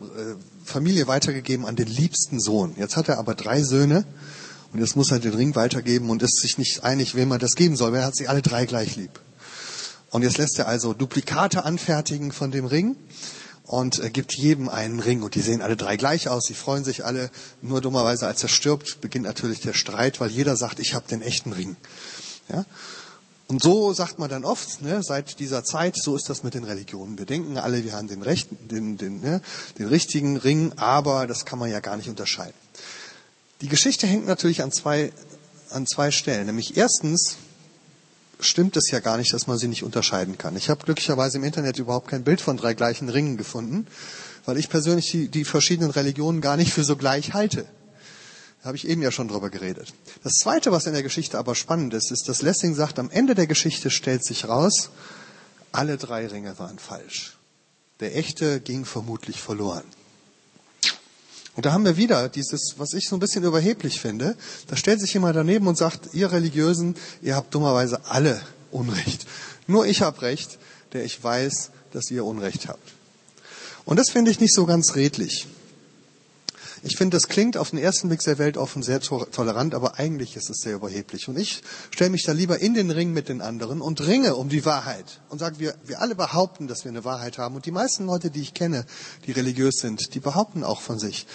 Familie 0.64 1.08
weitergegeben 1.08 1.66
an 1.66 1.74
den 1.74 1.88
liebsten 1.88 2.40
Sohn. 2.40 2.74
Jetzt 2.78 2.96
hat 2.96 3.08
er 3.08 3.18
aber 3.18 3.34
drei 3.34 3.62
Söhne 3.62 4.04
und 4.72 4.78
jetzt 4.78 4.94
muss 4.94 5.10
er 5.10 5.18
den 5.18 5.34
Ring 5.34 5.56
weitergeben 5.56 6.10
und 6.10 6.22
ist 6.22 6.40
sich 6.40 6.56
nicht 6.56 6.84
einig, 6.84 7.16
wem 7.16 7.32
er 7.32 7.38
das 7.38 7.56
geben 7.56 7.76
soll, 7.76 7.92
weil 7.92 8.00
er 8.00 8.06
hat 8.06 8.16
sie 8.16 8.28
alle 8.28 8.42
drei 8.42 8.64
gleich 8.64 8.94
lieb. 8.94 9.20
Und 10.14 10.22
jetzt 10.22 10.38
lässt 10.38 10.60
er 10.60 10.68
also 10.68 10.94
Duplikate 10.94 11.64
anfertigen 11.64 12.30
von 12.30 12.52
dem 12.52 12.66
Ring 12.66 12.94
und 13.64 13.98
äh, 13.98 14.10
gibt 14.10 14.32
jedem 14.32 14.68
einen 14.68 15.00
Ring. 15.00 15.24
Und 15.24 15.34
die 15.34 15.40
sehen 15.40 15.60
alle 15.60 15.76
drei 15.76 15.96
gleich 15.96 16.28
aus. 16.28 16.44
Sie 16.46 16.54
freuen 16.54 16.84
sich 16.84 17.04
alle. 17.04 17.32
Nur 17.62 17.80
dummerweise, 17.80 18.28
als 18.28 18.40
er 18.40 18.48
stirbt, 18.48 19.00
beginnt 19.00 19.24
natürlich 19.24 19.58
der 19.60 19.72
Streit, 19.72 20.20
weil 20.20 20.30
jeder 20.30 20.56
sagt, 20.56 20.78
ich 20.78 20.94
habe 20.94 21.08
den 21.08 21.20
echten 21.20 21.52
Ring. 21.52 21.74
Ja? 22.48 22.64
Und 23.48 23.60
so 23.60 23.92
sagt 23.92 24.20
man 24.20 24.30
dann 24.30 24.44
oft, 24.44 24.82
ne, 24.82 25.02
seit 25.02 25.40
dieser 25.40 25.64
Zeit, 25.64 25.96
so 25.96 26.14
ist 26.14 26.30
das 26.30 26.44
mit 26.44 26.54
den 26.54 26.62
Religionen. 26.62 27.18
Wir 27.18 27.26
denken 27.26 27.58
alle, 27.58 27.82
wir 27.82 27.94
haben 27.94 28.06
den, 28.06 28.22
rechten, 28.22 28.68
den, 28.68 28.96
den, 28.96 29.20
ne, 29.20 29.42
den 29.80 29.88
richtigen 29.88 30.36
Ring, 30.36 30.74
aber 30.76 31.26
das 31.26 31.44
kann 31.44 31.58
man 31.58 31.72
ja 31.72 31.80
gar 31.80 31.96
nicht 31.96 32.08
unterscheiden. 32.08 32.54
Die 33.62 33.68
Geschichte 33.68 34.06
hängt 34.06 34.28
natürlich 34.28 34.62
an 34.62 34.70
zwei, 34.70 35.12
an 35.70 35.88
zwei 35.88 36.12
Stellen. 36.12 36.46
Nämlich 36.46 36.76
erstens 36.76 37.36
stimmt 38.40 38.76
es 38.76 38.90
ja 38.90 39.00
gar 39.00 39.16
nicht, 39.16 39.32
dass 39.32 39.46
man 39.46 39.58
sie 39.58 39.68
nicht 39.68 39.82
unterscheiden 39.82 40.38
kann. 40.38 40.56
Ich 40.56 40.70
habe 40.70 40.84
glücklicherweise 40.84 41.38
im 41.38 41.44
Internet 41.44 41.78
überhaupt 41.78 42.08
kein 42.08 42.24
Bild 42.24 42.40
von 42.40 42.56
drei 42.56 42.74
gleichen 42.74 43.08
Ringen 43.08 43.36
gefunden, 43.36 43.86
weil 44.44 44.56
ich 44.58 44.68
persönlich 44.68 45.10
die, 45.10 45.28
die 45.28 45.44
verschiedenen 45.44 45.90
Religionen 45.90 46.40
gar 46.40 46.56
nicht 46.56 46.72
für 46.72 46.84
so 46.84 46.96
gleich 46.96 47.34
halte. 47.34 47.66
Da 48.62 48.68
habe 48.68 48.76
ich 48.76 48.88
eben 48.88 49.02
ja 49.02 49.10
schon 49.10 49.28
drüber 49.28 49.50
geredet. 49.50 49.92
Das 50.22 50.34
Zweite, 50.34 50.72
was 50.72 50.86
in 50.86 50.94
der 50.94 51.02
Geschichte 51.02 51.38
aber 51.38 51.54
spannend 51.54 51.92
ist, 51.94 52.10
ist, 52.10 52.28
dass 52.28 52.42
Lessing 52.42 52.74
sagt, 52.74 52.98
am 52.98 53.10
Ende 53.10 53.34
der 53.34 53.46
Geschichte 53.46 53.90
stellt 53.90 54.24
sich 54.24 54.48
raus, 54.48 54.90
alle 55.70 55.98
drei 55.98 56.26
Ringe 56.26 56.58
waren 56.58 56.78
falsch. 56.78 57.36
Der 58.00 58.16
echte 58.16 58.60
ging 58.60 58.84
vermutlich 58.84 59.40
verloren. 59.40 59.84
Und 61.56 61.66
da 61.66 61.72
haben 61.72 61.84
wir 61.84 61.96
wieder 61.96 62.28
dieses, 62.28 62.74
was 62.78 62.94
ich 62.94 63.08
so 63.08 63.16
ein 63.16 63.20
bisschen 63.20 63.44
überheblich 63.44 64.00
finde. 64.00 64.36
Da 64.66 64.76
stellt 64.76 65.00
sich 65.00 65.14
jemand 65.14 65.36
daneben 65.36 65.66
und 65.66 65.78
sagt, 65.78 66.12
ihr 66.12 66.32
Religiösen, 66.32 66.96
ihr 67.22 67.36
habt 67.36 67.54
dummerweise 67.54 68.04
alle 68.06 68.40
Unrecht. 68.70 69.26
Nur 69.66 69.86
ich 69.86 70.02
habe 70.02 70.22
Recht, 70.22 70.58
der 70.92 71.04
ich 71.04 71.22
weiß, 71.22 71.70
dass 71.92 72.10
ihr 72.10 72.24
Unrecht 72.24 72.68
habt. 72.68 72.92
Und 73.84 73.98
das 73.98 74.10
finde 74.10 74.30
ich 74.30 74.40
nicht 74.40 74.54
so 74.54 74.66
ganz 74.66 74.96
redlich. 74.96 75.46
Ich 76.86 76.96
finde, 76.98 77.16
das 77.16 77.28
klingt 77.28 77.56
auf 77.56 77.70
den 77.70 77.78
ersten 77.78 78.08
Blick 78.08 78.20
sehr 78.20 78.36
weltoffen, 78.36 78.82
sehr 78.82 79.00
tolerant, 79.00 79.74
aber 79.74 79.98
eigentlich 79.98 80.36
ist 80.36 80.50
es 80.50 80.58
sehr 80.58 80.74
überheblich. 80.74 81.28
Und 81.28 81.38
ich 81.38 81.62
stelle 81.90 82.10
mich 82.10 82.24
da 82.24 82.32
lieber 82.32 82.58
in 82.58 82.74
den 82.74 82.90
Ring 82.90 83.14
mit 83.14 83.30
den 83.30 83.40
anderen 83.40 83.80
und 83.80 84.06
ringe 84.06 84.36
um 84.36 84.50
die 84.50 84.66
Wahrheit 84.66 85.22
und 85.30 85.38
sage, 85.38 85.58
wir, 85.58 85.74
wir 85.86 86.02
alle 86.02 86.14
behaupten, 86.14 86.68
dass 86.68 86.84
wir 86.84 86.90
eine 86.90 87.02
Wahrheit 87.02 87.38
haben. 87.38 87.56
Und 87.56 87.64
die 87.64 87.70
meisten 87.70 88.04
Leute, 88.04 88.30
die 88.30 88.42
ich 88.42 88.52
kenne, 88.52 88.84
die 89.26 89.32
religiös 89.32 89.76
sind, 89.76 90.14
die 90.14 90.20
behaupten 90.20 90.62
auch 90.62 90.82
von 90.82 90.98
sich, 90.98 91.26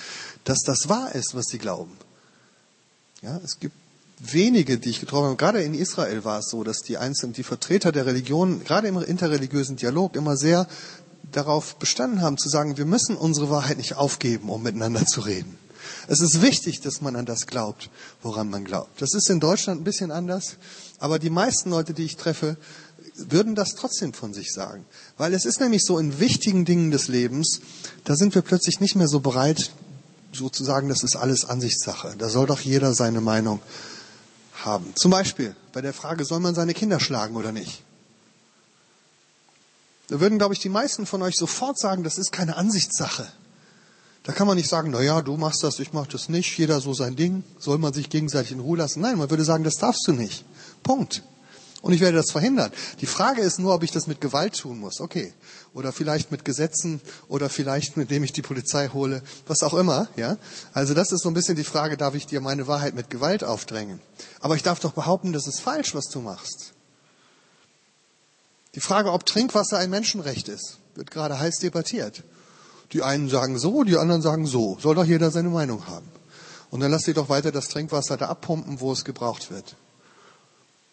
dass 0.44 0.60
das 0.60 0.88
wahr 0.88 1.16
ist, 1.16 1.34
was 1.34 1.46
sie 1.46 1.58
glauben. 1.58 1.98
Ja, 3.24 3.42
es 3.44 3.60
gibt 3.60 3.76
wenige, 4.20 4.78
die 4.78 4.92
ich 4.92 5.00
getroffen 5.00 5.26
habe, 5.26 5.36
gerade 5.36 5.64
in 5.64 5.74
Israel 5.74 6.24
war 6.26 6.40
es 6.40 6.50
so, 6.50 6.64
dass 6.64 6.80
die 6.80 6.98
einzelnen, 7.00 7.34
die 7.34 7.44
Vertreter 7.44 7.92
der 7.92 8.06
Religion, 8.06 8.64
gerade 8.64 8.88
im 8.88 9.02
interreligiösen 9.02 9.78
Dialog, 9.78 10.16
immer 10.16 10.38
sehr 10.38 10.68
darauf 11.32 11.76
bestanden 11.76 12.22
haben, 12.22 12.38
zu 12.38 12.50
sagen, 12.50 12.78
wir 12.78 12.86
müssen 12.86 13.16
unsere 13.16 13.50
Wahrheit 13.50 13.78
nicht 13.78 13.96
aufgeben, 13.96 14.50
um 14.50 14.64
miteinander 14.64 15.06
zu 15.06 15.22
reden. 15.22 15.58
Es 16.08 16.22
ist 16.22 16.42
wichtig, 16.42 16.82
dass 16.82 17.02
man 17.02 17.16
an 17.16 17.26
das 17.26 17.48
glaubt, 17.48 17.90
woran 18.22 18.50
man 18.50 18.66
glaubt. 18.66 19.02
Das 19.02 19.14
ist 19.14 19.30
in 19.30 19.40
Deutschland 19.40 19.82
ein 19.82 19.84
bisschen 19.84 20.12
anders, 20.12 20.58
aber 21.00 21.20
die 21.20 21.30
meisten 21.30 21.70
Leute, 21.70 21.94
die 21.94 22.04
ich 22.04 22.18
treffe, 22.18 22.58
würden 23.16 23.56
das 23.56 23.76
trotzdem 23.76 24.14
von 24.14 24.34
sich 24.34 24.52
sagen. 24.52 24.86
Weil 25.18 25.34
es 25.34 25.46
ist 25.46 25.60
nämlich 25.60 25.84
so, 25.84 26.00
in 26.00 26.20
wichtigen 26.20 26.66
Dingen 26.66 26.92
des 26.92 27.08
Lebens, 27.08 27.62
da 28.06 28.16
sind 28.16 28.34
wir 28.34 28.42
plötzlich 28.42 28.80
nicht 28.80 28.96
mehr 28.96 29.08
so 29.08 29.20
bereit, 29.20 29.72
sozusagen, 30.32 30.90
das 30.90 31.04
ist 31.04 31.16
alles 31.16 31.46
Ansichtssache. 31.46 32.16
Da 32.18 32.30
soll 32.30 32.48
doch 32.48 32.60
jeder 32.60 32.94
seine 32.94 33.22
Meinung 33.22 33.60
haben. 34.64 34.94
Zum 34.96 35.12
Beispiel 35.12 35.56
bei 35.74 35.82
der 35.82 35.94
Frage, 35.94 36.26
soll 36.26 36.40
man 36.40 36.56
seine 36.56 36.74
Kinder 36.74 37.00
schlagen 37.00 37.36
oder 37.36 37.52
nicht? 37.52 37.84
Da 40.10 40.20
würden, 40.20 40.40
glaube 40.40 40.56
ich, 40.56 40.60
die 40.60 40.70
meisten 40.70 41.06
von 41.06 41.22
euch 41.22 41.36
sofort 41.36 41.78
sagen, 41.78 42.04
das 42.04 42.18
ist 42.18 42.32
keine 42.32 42.58
Ansichtssache. 42.58 43.28
Da 44.24 44.34
kann 44.34 44.48
man 44.48 44.58
nicht 44.58 44.68
sagen, 44.68 44.90
na 44.92 45.02
ja, 45.02 45.22
du 45.22 45.38
machst 45.38 45.64
das, 45.64 45.80
ich 45.80 45.94
mach 45.94 46.08
das 46.08 46.30
nicht, 46.30 46.58
jeder 46.58 46.82
so 46.82 46.94
sein 46.94 47.16
Ding, 47.16 47.44
soll 47.58 47.78
man 47.78 47.94
sich 47.94 48.10
gegenseitig 48.10 48.52
in 48.52 48.60
Ruhe 48.60 48.78
lassen. 48.78 49.02
Nein, 49.02 49.18
man 49.18 49.30
würde 49.30 49.46
sagen, 49.46 49.64
das 49.64 49.76
darfst 49.76 50.06
du 50.08 50.12
nicht. 50.12 50.46
Punkt. 50.84 51.24
Und 51.82 51.94
ich 51.94 52.02
werde 52.02 52.18
das 52.18 52.32
verhindern. 52.32 52.72
Die 53.00 53.06
Frage 53.06 53.42
ist 53.42 53.60
nur, 53.60 53.74
ob 53.74 53.84
ich 53.84 53.92
das 53.92 54.08
mit 54.08 54.20
Gewalt 54.20 54.58
tun 54.58 54.80
muss. 54.80 55.00
Okay. 55.00 55.34
Oder 55.74 55.94
vielleicht 55.94 56.32
mit 56.32 56.44
Gesetzen 56.44 57.00
oder 57.30 57.48
vielleicht 57.48 57.96
mit 57.96 58.12
dem 58.12 58.24
ich 58.24 58.34
die 58.34 58.42
Polizei 58.42 58.90
hole, 58.90 59.22
was 59.48 59.64
auch 59.64 59.76
immer, 59.76 60.10
ja. 60.18 60.38
Also 60.74 60.94
das 60.94 61.12
ist 61.12 61.22
so 61.22 61.30
ein 61.30 61.34
bisschen 61.34 61.56
die 61.56 61.64
Frage, 61.64 61.96
darf 61.96 62.16
ich 62.16 62.26
dir 62.26 62.42
meine 62.42 62.68
Wahrheit 62.68 62.96
mit 62.96 63.10
Gewalt 63.10 63.44
aufdrängen? 63.44 64.02
Aber 64.42 64.56
ich 64.56 64.64
darf 64.64 64.80
doch 64.80 64.92
behaupten, 64.92 65.32
das 65.32 65.48
ist 65.48 65.62
falsch, 65.62 65.96
was 65.96 66.06
du 66.06 66.20
machst. 66.20 66.74
Die 68.76 68.80
Frage, 68.80 69.12
ob 69.12 69.26
Trinkwasser 69.26 69.78
ein 69.78 69.90
Menschenrecht 69.90 70.48
ist, 70.48 70.78
wird 70.96 71.12
gerade 71.12 71.40
heiß 71.40 71.60
debattiert. 71.60 72.24
Die 72.92 73.04
einen 73.04 73.30
sagen 73.30 73.58
so, 73.58 73.84
die 73.84 73.98
anderen 73.98 74.22
sagen 74.22 74.46
so. 74.46 74.78
Soll 74.80 74.96
doch 74.96 75.06
jeder 75.06 75.32
seine 75.32 75.50
Meinung 75.50 75.88
haben. 75.88 76.08
Und 76.72 76.82
dann 76.82 76.92
lass 76.92 77.04
sie 77.04 77.14
doch 77.14 77.30
weiter 77.30 77.52
das 77.52 77.68
Trinkwasser 77.68 78.18
da 78.18 78.28
abpumpen, 78.28 78.80
wo 78.80 78.92
es 78.92 79.06
gebraucht 79.06 79.52
wird. 79.52 79.76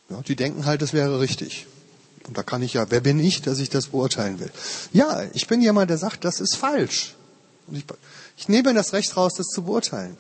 Ja, 0.09 0.21
die 0.23 0.37
denken 0.37 0.67
halt, 0.67 0.83
es 0.83 0.93
wäre 0.93 1.21
richtig. 1.21 1.67
Und 2.27 2.37
da 2.37 2.43
kann 2.43 2.63
ich 2.63 2.75
ja, 2.75 2.91
wer 2.91 3.01
bin 3.01 3.21
ich, 3.21 3.43
dass 3.43 3.59
ich 3.59 3.71
das 3.71 3.89
beurteilen 3.89 4.41
will? 4.41 4.51
Ja, 4.93 5.23
ich 5.33 5.47
bin 5.47 5.61
jemand, 5.61 5.91
der 5.91 5.99
sagt, 5.99 6.25
das 6.25 6.41
ist 6.41 6.57
falsch. 6.57 7.15
Und 7.67 7.77
ich, 7.77 7.85
ich 8.37 8.49
nehme 8.49 8.75
das 8.75 8.93
Recht 8.93 9.17
raus, 9.17 9.35
das 9.37 9.47
zu 9.49 9.63
beurteilen. 9.63 10.17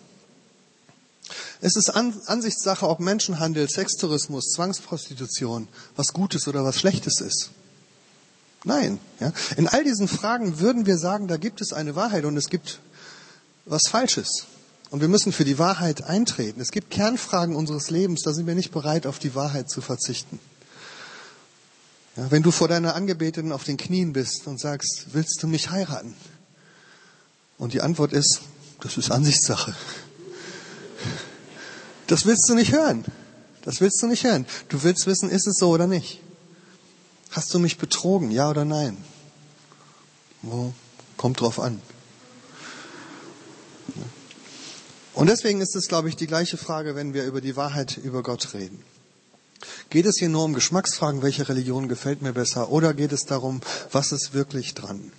Es 1.60 1.76
ist 1.76 1.90
An 1.90 2.14
Ansichtssache, 2.26 2.88
ob 2.88 3.00
Menschenhandel, 3.00 3.68
Sextourismus, 3.68 4.50
Zwangsprostitution 4.50 5.68
was 5.96 6.12
Gutes 6.12 6.48
oder 6.48 6.64
was 6.64 6.78
Schlechtes 6.78 7.20
ist. 7.20 7.50
Nein. 8.64 8.98
Ja. 9.20 9.32
In 9.56 9.68
all 9.68 9.84
diesen 9.84 10.08
Fragen 10.08 10.58
würden 10.58 10.86
wir 10.86 10.98
sagen, 10.98 11.28
da 11.28 11.36
gibt 11.36 11.60
es 11.60 11.72
eine 11.72 11.94
Wahrheit 11.94 12.24
und 12.24 12.36
es 12.36 12.48
gibt 12.48 12.80
was 13.64 13.88
Falsches. 13.88 14.46
Und 14.90 15.00
wir 15.00 15.08
müssen 15.08 15.32
für 15.32 15.44
die 15.44 15.58
Wahrheit 15.58 16.04
eintreten. 16.04 16.60
Es 16.60 16.70
gibt 16.70 16.90
Kernfragen 16.90 17.56
unseres 17.56 17.90
Lebens, 17.90 18.22
da 18.22 18.32
sind 18.32 18.46
wir 18.46 18.54
nicht 18.54 18.72
bereit, 18.72 19.06
auf 19.06 19.18
die 19.18 19.34
Wahrheit 19.34 19.68
zu 19.68 19.80
verzichten. 19.80 20.38
Ja, 22.16 22.30
wenn 22.30 22.42
du 22.42 22.50
vor 22.50 22.68
deiner 22.68 22.94
Angebeteten 22.94 23.52
auf 23.52 23.64
den 23.64 23.76
Knien 23.76 24.12
bist 24.12 24.46
und 24.46 24.60
sagst, 24.60 25.08
willst 25.12 25.42
du 25.42 25.48
mich 25.48 25.70
heiraten? 25.70 26.14
Und 27.58 27.72
die 27.72 27.82
Antwort 27.82 28.12
ist, 28.12 28.40
das 28.80 28.96
ist 28.96 29.10
Ansichtssache. 29.10 29.74
Das 32.06 32.26
willst 32.26 32.48
du 32.48 32.54
nicht 32.54 32.72
hören. 32.72 33.04
Das 33.62 33.80
willst 33.80 34.00
du 34.02 34.06
nicht 34.06 34.24
hören. 34.24 34.46
Du 34.68 34.82
willst 34.84 35.06
wissen, 35.06 35.28
ist 35.28 35.46
es 35.46 35.56
so 35.58 35.70
oder 35.70 35.86
nicht? 35.86 36.20
Hast 37.30 37.52
du 37.52 37.58
mich 37.58 37.78
betrogen, 37.78 38.30
ja 38.30 38.48
oder 38.48 38.64
nein? 38.64 38.96
Oh, 40.44 40.72
kommt 41.16 41.40
drauf 41.40 41.58
an. 41.58 41.80
Und 45.14 45.28
deswegen 45.28 45.60
ist 45.60 45.74
es, 45.74 45.88
glaube 45.88 46.08
ich, 46.08 46.16
die 46.16 46.26
gleiche 46.26 46.58
Frage, 46.58 46.94
wenn 46.94 47.14
wir 47.14 47.24
über 47.24 47.40
die 47.40 47.56
Wahrheit 47.56 47.96
über 47.96 48.22
Gott 48.22 48.52
reden. 48.54 48.82
Geht 49.88 50.06
es 50.06 50.18
hier 50.18 50.28
nur 50.28 50.44
um 50.44 50.52
Geschmacksfragen, 50.52 51.22
welche 51.22 51.48
Religion 51.48 51.88
gefällt 51.88 52.22
mir 52.22 52.32
besser, 52.32 52.70
oder 52.70 52.92
geht 52.92 53.12
es 53.12 53.22
darum, 53.22 53.60
was 53.90 54.12
ist 54.12 54.34
wirklich 54.34 54.74
dran? 54.74 55.12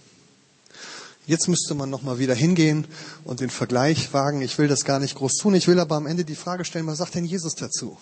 Jetzt 1.27 1.49
müsste 1.49 1.75
man 1.75 1.89
nochmal 1.89 2.19
wieder 2.19 2.33
hingehen 2.33 2.87
und 3.25 3.41
den 3.41 3.49
Vergleich 3.49 4.13
wagen. 4.13 4.41
Ich 4.41 4.57
will 4.57 4.69
das 4.69 4.85
gar 4.85 4.99
nicht 4.99 5.15
groß 5.15 5.33
tun. 5.33 5.55
Ich 5.55 5.67
will 5.67 5.77
aber 5.77 5.95
am 5.95 6.07
Ende 6.07 6.23
die 6.23 6.35
Frage 6.35 6.63
stellen, 6.63 6.87
was 6.87 6.99
sagt 6.99 7.15
denn 7.15 7.25
Jesus 7.25 7.53
dazu? 7.53 7.97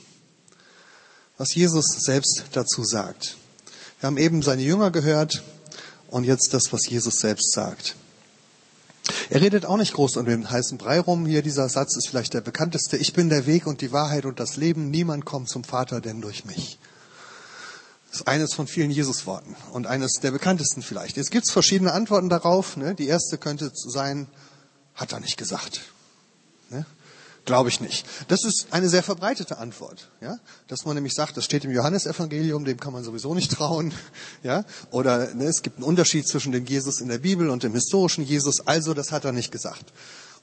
Was 1.39 1.55
Jesus 1.55 1.85
selbst 1.87 2.45
dazu 2.51 2.83
sagt. 2.83 3.35
Wir 3.99 4.07
haben 4.07 4.17
eben 4.17 4.43
seine 4.43 4.61
Jünger 4.61 4.91
gehört 4.91 5.41
und 6.07 6.23
jetzt 6.23 6.53
das, 6.53 6.71
was 6.71 6.87
Jesus 6.87 7.15
selbst 7.15 7.51
sagt. 7.51 7.95
Er 9.31 9.41
redet 9.41 9.65
auch 9.65 9.77
nicht 9.77 9.93
groß 9.93 10.17
um 10.17 10.25
den 10.27 10.51
heißen 10.51 10.77
Brei 10.77 10.99
rum. 10.99 11.25
Hier 11.25 11.41
dieser 11.41 11.67
Satz 11.67 11.97
ist 11.97 12.07
vielleicht 12.07 12.35
der 12.35 12.41
bekannteste. 12.41 12.95
Ich 12.95 13.13
bin 13.13 13.29
der 13.29 13.47
Weg 13.47 13.65
und 13.65 13.81
die 13.81 13.91
Wahrheit 13.91 14.25
und 14.25 14.39
das 14.39 14.55
Leben. 14.55 14.91
Niemand 14.91 15.25
kommt 15.25 15.49
zum 15.49 15.63
Vater 15.63 15.99
denn 15.99 16.21
durch 16.21 16.45
mich. 16.45 16.77
Das 18.15 18.21
ist 18.21 18.27
eines 18.29 18.53
von 18.53 18.65
vielen 18.65 18.91
Jesus-Worten 18.91 19.57
und 19.73 19.87
eines 19.87 20.21
der 20.21 20.31
bekanntesten 20.31 20.81
vielleicht. 20.81 21.17
Jetzt 21.17 21.31
gibt 21.31 21.49
verschiedene 21.49 21.91
Antworten 21.91 22.29
darauf. 22.29 22.77
Ne? 22.77 22.95
Die 22.95 23.07
erste 23.07 23.37
könnte 23.37 23.69
sein, 23.73 24.27
hat 24.93 25.11
er 25.11 25.19
nicht 25.19 25.35
gesagt. 25.35 25.81
Ne? 26.69 26.85
Glaube 27.43 27.67
ich 27.67 27.81
nicht. 27.81 28.07
Das 28.29 28.45
ist 28.45 28.67
eine 28.71 28.87
sehr 28.87 29.03
verbreitete 29.03 29.57
Antwort, 29.57 30.11
ja, 30.21 30.37
dass 30.69 30.85
man 30.85 30.95
nämlich 30.95 31.13
sagt, 31.13 31.35
das 31.35 31.43
steht 31.43 31.65
im 31.65 31.71
Johannesevangelium, 31.71 32.63
dem 32.63 32.79
kann 32.79 32.93
man 32.93 33.03
sowieso 33.03 33.33
nicht 33.33 33.51
trauen, 33.51 33.93
ja, 34.43 34.63
oder 34.91 35.33
ne, 35.33 35.43
es 35.43 35.61
gibt 35.61 35.75
einen 35.75 35.83
Unterschied 35.83 36.25
zwischen 36.25 36.53
dem 36.53 36.65
Jesus 36.65 37.01
in 37.01 37.09
der 37.09 37.17
Bibel 37.17 37.49
und 37.49 37.63
dem 37.63 37.73
historischen 37.73 38.23
Jesus, 38.23 38.65
also 38.65 38.93
das 38.93 39.11
hat 39.11 39.25
er 39.25 39.33
nicht 39.33 39.51
gesagt. 39.51 39.91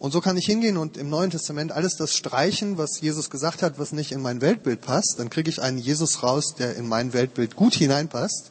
Und 0.03 0.11
so 0.11 0.21
kann 0.21 0.37
ich 0.37 0.47
hingehen 0.47 0.79
und 0.79 0.97
im 0.97 1.09
Neuen 1.09 1.31
Testament 1.31 1.71
alles 1.71 1.95
das 1.95 2.17
streichen, 2.17 2.77
was 2.77 3.01
Jesus 3.01 3.31
gesagt 3.31 3.63
hat, 3.63 3.79
was 3.79 3.93
nicht 3.93 4.11
in 4.11 4.21
mein 4.21 4.41
Weltbild 4.41 4.81
passt, 4.81 5.15
dann 5.19 5.31
kriege 5.31 5.49
ich 5.49 5.63
einen 5.63 5.79
Jesus 5.79 6.25
raus, 6.25 6.57
der 6.59 6.75
in 6.75 6.89
mein 6.89 7.13
Weltbild 7.13 7.55
gut 7.55 7.75
hineinpasst. 7.75 8.51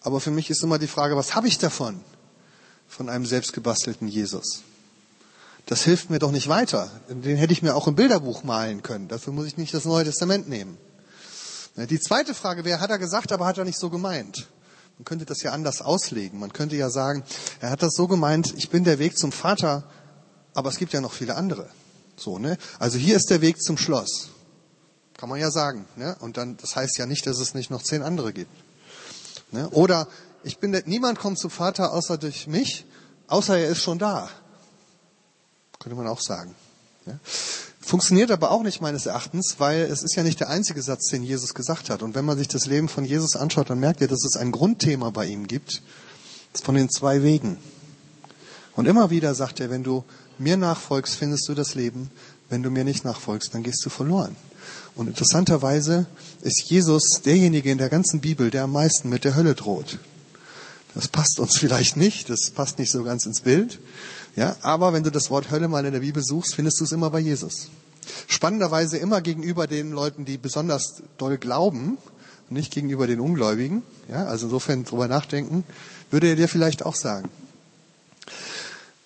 Aber 0.00 0.20
für 0.20 0.30
mich 0.30 0.48
ist 0.48 0.62
immer 0.62 0.78
die 0.78 0.86
Frage, 0.86 1.16
was 1.16 1.34
habe 1.34 1.48
ich 1.48 1.58
davon? 1.58 2.00
Von 2.88 3.10
einem 3.10 3.26
selbstgebastelten 3.26 4.08
Jesus. 4.08 4.62
Das 5.66 5.82
hilft 5.84 6.08
mir 6.08 6.18
doch 6.18 6.32
nicht 6.32 6.48
weiter. 6.48 6.90
Den 7.10 7.36
hätte 7.36 7.52
ich 7.52 7.60
mir 7.60 7.74
auch 7.74 7.86
im 7.86 7.94
Bilderbuch 7.94 8.42
malen 8.42 8.82
können. 8.82 9.08
Dafür 9.08 9.34
muss 9.34 9.44
ich 9.44 9.58
nicht 9.58 9.74
das 9.74 9.84
Neue 9.84 10.04
Testament 10.04 10.48
nehmen. 10.48 10.78
Die 11.76 12.00
zweite 12.00 12.32
Frage 12.32 12.64
wäre, 12.64 12.80
hat 12.80 12.88
er 12.88 12.98
gesagt, 12.98 13.32
aber 13.32 13.44
hat 13.44 13.58
er 13.58 13.66
nicht 13.66 13.78
so 13.78 13.90
gemeint? 13.90 14.48
Man 14.96 15.04
könnte 15.04 15.26
das 15.26 15.42
ja 15.42 15.52
anders 15.52 15.82
auslegen. 15.82 16.38
Man 16.38 16.54
könnte 16.54 16.76
ja 16.76 16.88
sagen, 16.88 17.22
er 17.60 17.68
hat 17.68 17.82
das 17.82 17.92
so 17.92 18.08
gemeint, 18.08 18.54
ich 18.56 18.70
bin 18.70 18.84
der 18.84 18.98
Weg 18.98 19.18
zum 19.18 19.30
Vater, 19.30 19.84
aber 20.54 20.68
es 20.68 20.76
gibt 20.76 20.92
ja 20.92 21.00
noch 21.00 21.12
viele 21.12 21.36
andere. 21.36 21.68
So, 22.16 22.38
ne? 22.38 22.58
Also 22.78 22.98
hier 22.98 23.16
ist 23.16 23.30
der 23.30 23.40
Weg 23.40 23.62
zum 23.62 23.76
Schloss. 23.78 24.30
Kann 25.16 25.28
man 25.28 25.38
ja 25.40 25.50
sagen. 25.50 25.86
Ne? 25.96 26.16
Und 26.20 26.36
dann, 26.36 26.56
das 26.56 26.74
heißt 26.76 26.98
ja 26.98 27.06
nicht, 27.06 27.26
dass 27.26 27.38
es 27.38 27.54
nicht 27.54 27.70
noch 27.70 27.82
zehn 27.82 28.02
andere 28.02 28.32
gibt. 28.32 28.50
Ne? 29.52 29.68
Oder 29.70 30.08
ich 30.42 30.58
bin 30.58 30.76
niemand 30.86 31.18
kommt 31.18 31.38
zum 31.38 31.50
Vater 31.50 31.92
außer 31.92 32.18
durch 32.18 32.46
mich, 32.46 32.84
außer 33.28 33.56
er 33.56 33.68
ist 33.68 33.82
schon 33.82 33.98
da. 33.98 34.28
Könnte 35.78 35.96
man 35.96 36.08
auch 36.08 36.20
sagen. 36.20 36.54
Ja? 37.06 37.18
Funktioniert 37.80 38.30
aber 38.30 38.50
auch 38.50 38.62
nicht 38.62 38.80
meines 38.80 39.06
Erachtens, 39.06 39.56
weil 39.58 39.82
es 39.82 40.02
ist 40.02 40.14
ja 40.14 40.22
nicht 40.22 40.40
der 40.40 40.48
einzige 40.48 40.82
Satz, 40.82 41.08
den 41.08 41.22
Jesus 41.22 41.52
gesagt 41.52 41.90
hat. 41.90 42.02
Und 42.02 42.14
wenn 42.14 42.24
man 42.24 42.38
sich 42.38 42.48
das 42.48 42.66
Leben 42.66 42.88
von 42.88 43.04
Jesus 43.04 43.36
anschaut, 43.36 43.70
dann 43.70 43.80
merkt 43.80 44.00
ihr, 44.00 44.08
dass 44.08 44.24
es 44.24 44.36
ein 44.36 44.52
Grundthema 44.52 45.10
bei 45.10 45.26
ihm 45.26 45.46
gibt, 45.46 45.82
von 46.62 46.74
den 46.74 46.88
zwei 46.88 47.22
Wegen. 47.22 47.58
Und 48.74 48.86
immer 48.86 49.10
wieder 49.10 49.34
sagt 49.34 49.60
er, 49.60 49.70
wenn 49.70 49.82
du 49.82 50.04
mir 50.38 50.56
nachfolgst, 50.56 51.14
findest 51.14 51.48
du 51.48 51.54
das 51.54 51.74
Leben. 51.74 52.10
Wenn 52.48 52.62
du 52.62 52.70
mir 52.70 52.84
nicht 52.84 53.04
nachfolgst, 53.04 53.54
dann 53.54 53.62
gehst 53.62 53.84
du 53.84 53.90
verloren. 53.90 54.36
Und 54.94 55.08
interessanterweise 55.08 56.06
ist 56.42 56.62
Jesus 56.64 57.02
derjenige 57.24 57.70
in 57.70 57.78
der 57.78 57.88
ganzen 57.88 58.20
Bibel, 58.20 58.50
der 58.50 58.64
am 58.64 58.72
meisten 58.72 59.08
mit 59.08 59.24
der 59.24 59.34
Hölle 59.34 59.54
droht. 59.54 59.98
Das 60.94 61.08
passt 61.08 61.40
uns 61.40 61.56
vielleicht 61.58 61.96
nicht, 61.96 62.28
das 62.28 62.50
passt 62.54 62.78
nicht 62.78 62.90
so 62.90 63.02
ganz 63.02 63.26
ins 63.26 63.40
Bild. 63.40 63.78
Ja, 64.36 64.56
aber 64.62 64.92
wenn 64.92 65.02
du 65.02 65.10
das 65.10 65.30
Wort 65.30 65.50
Hölle 65.50 65.68
mal 65.68 65.84
in 65.84 65.92
der 65.92 66.00
Bibel 66.00 66.22
suchst, 66.22 66.54
findest 66.54 66.80
du 66.80 66.84
es 66.84 66.92
immer 66.92 67.10
bei 67.10 67.20
Jesus. 67.20 67.68
Spannenderweise 68.26 68.96
immer 68.96 69.20
gegenüber 69.20 69.66
den 69.66 69.92
Leuten, 69.92 70.24
die 70.24 70.38
besonders 70.38 71.02
doll 71.18 71.38
glauben, 71.38 71.98
nicht 72.50 72.72
gegenüber 72.72 73.06
den 73.06 73.20
Ungläubigen. 73.20 73.82
Ja, 74.10 74.26
also 74.26 74.46
insofern 74.46 74.84
drüber 74.84 75.08
nachdenken, 75.08 75.64
würde 76.10 76.28
er 76.28 76.36
dir 76.36 76.48
vielleicht 76.48 76.84
auch 76.84 76.96
sagen. 76.96 77.28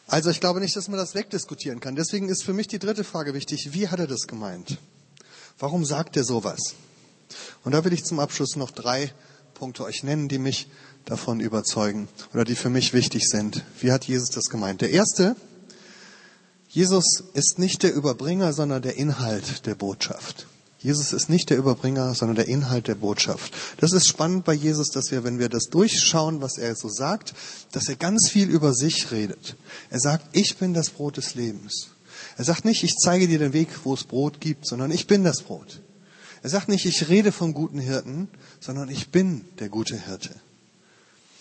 Also 0.07 0.31
ich 0.31 0.40
glaube 0.40 0.61
nicht, 0.61 0.77
dass 0.77 0.88
man 0.88 0.99
das 0.99 1.14
wegdiskutieren 1.14 1.81
kann. 1.81 1.97
Deswegen 1.97 2.29
ist 2.29 2.45
für 2.45 2.53
mich 2.53 2.69
die 2.69 2.79
dritte 2.79 3.03
Frage 3.03 3.35
wichtig. 3.35 3.73
Wie 3.73 3.88
hat 3.88 3.99
er 3.99 4.07
das 4.07 4.27
gemeint? 4.27 4.79
Warum 5.59 5.85
sagt 5.85 6.16
er 6.16 6.25
sowas? 6.25 6.75
Und 7.64 7.73
da 7.73 7.85
will 7.85 7.92
ich 7.92 8.05
zum 8.05 8.21
Abschluss 8.21 8.57
noch 8.57 8.71
drei 8.71 9.12
Punkte 9.55 9.85
euch 9.85 10.05
nennen, 10.05 10.29
die 10.29 10.38
mich 10.38 10.69
davon 11.07 11.40
überzeugen 11.40 12.09
oder 12.35 12.45
die 12.45 12.55
für 12.55 12.71
mich 12.71 12.92
wichtig 12.92 13.29
sind. 13.29 13.64
Wie 13.81 13.90
hat 13.90 14.05
Jesus 14.05 14.31
das 14.31 14.45
gemeint? 14.45 14.81
Der 14.81 14.90
erste, 14.90 15.35
Jesus 16.69 17.25
ist 17.33 17.59
nicht 17.59 17.83
der 17.83 17.95
Überbringer, 17.95 18.53
sondern 18.53 18.83
der 18.83 18.97
Inhalt 18.97 19.66
der 19.66 19.75
Botschaft. 19.75 20.47
Jesus 20.79 21.12
ist 21.12 21.31
nicht 21.31 21.51
der 21.51 21.57
Überbringer, 21.57 22.15
sondern 22.15 22.37
der 22.37 22.49
Inhalt 22.49 22.87
der 22.87 22.95
Botschaft. 22.95 23.53
Das 23.79 23.93
ist 23.93 24.07
spannend 24.07 24.45
bei 24.45 24.53
Jesus, 24.53 24.91
dass 24.91 25.11
wir, 25.11 25.25
wenn 25.25 25.39
wir 25.39 25.49
das 25.49 25.65
durchschauen, 25.65 26.43
was 26.43 26.59
er 26.59 26.77
so 26.77 26.89
sagt, 26.89 27.35
dass 27.73 27.89
er 27.89 27.97
ganz 27.97 28.29
viel 28.29 28.49
über 28.49 28.75
sich 28.75 29.11
redet. 29.11 29.57
Er 29.91 30.01
sagt, 30.01 30.27
ich 30.33 30.59
bin 30.59 30.75
das 30.75 30.91
Brot 30.91 31.17
des 31.17 31.35
Lebens. 31.35 31.89
Er 32.37 32.45
sagt 32.45 32.65
nicht, 32.65 32.85
ich 32.85 32.97
zeige 32.97 33.27
dir 33.27 33.39
den 33.39 33.53
Weg, 33.55 33.69
wo 33.85 33.95
es 33.95 34.05
Brot 34.05 34.41
gibt, 34.41 34.67
sondern 34.67 34.91
ich 34.91 35.07
bin 35.07 35.25
das 35.25 35.43
Brot. 35.43 35.81
Er 36.43 36.51
sagt 36.51 36.69
nicht, 36.69 36.85
ich 36.85 37.09
rede 37.09 37.33
vom 37.33 37.55
guten 37.55 37.79
Hirten, 37.79 38.29
sondern 38.61 38.89
ich 38.91 39.09
bin 39.11 39.47
der 39.59 39.69
gute 39.69 39.97
Hirte. 39.97 40.31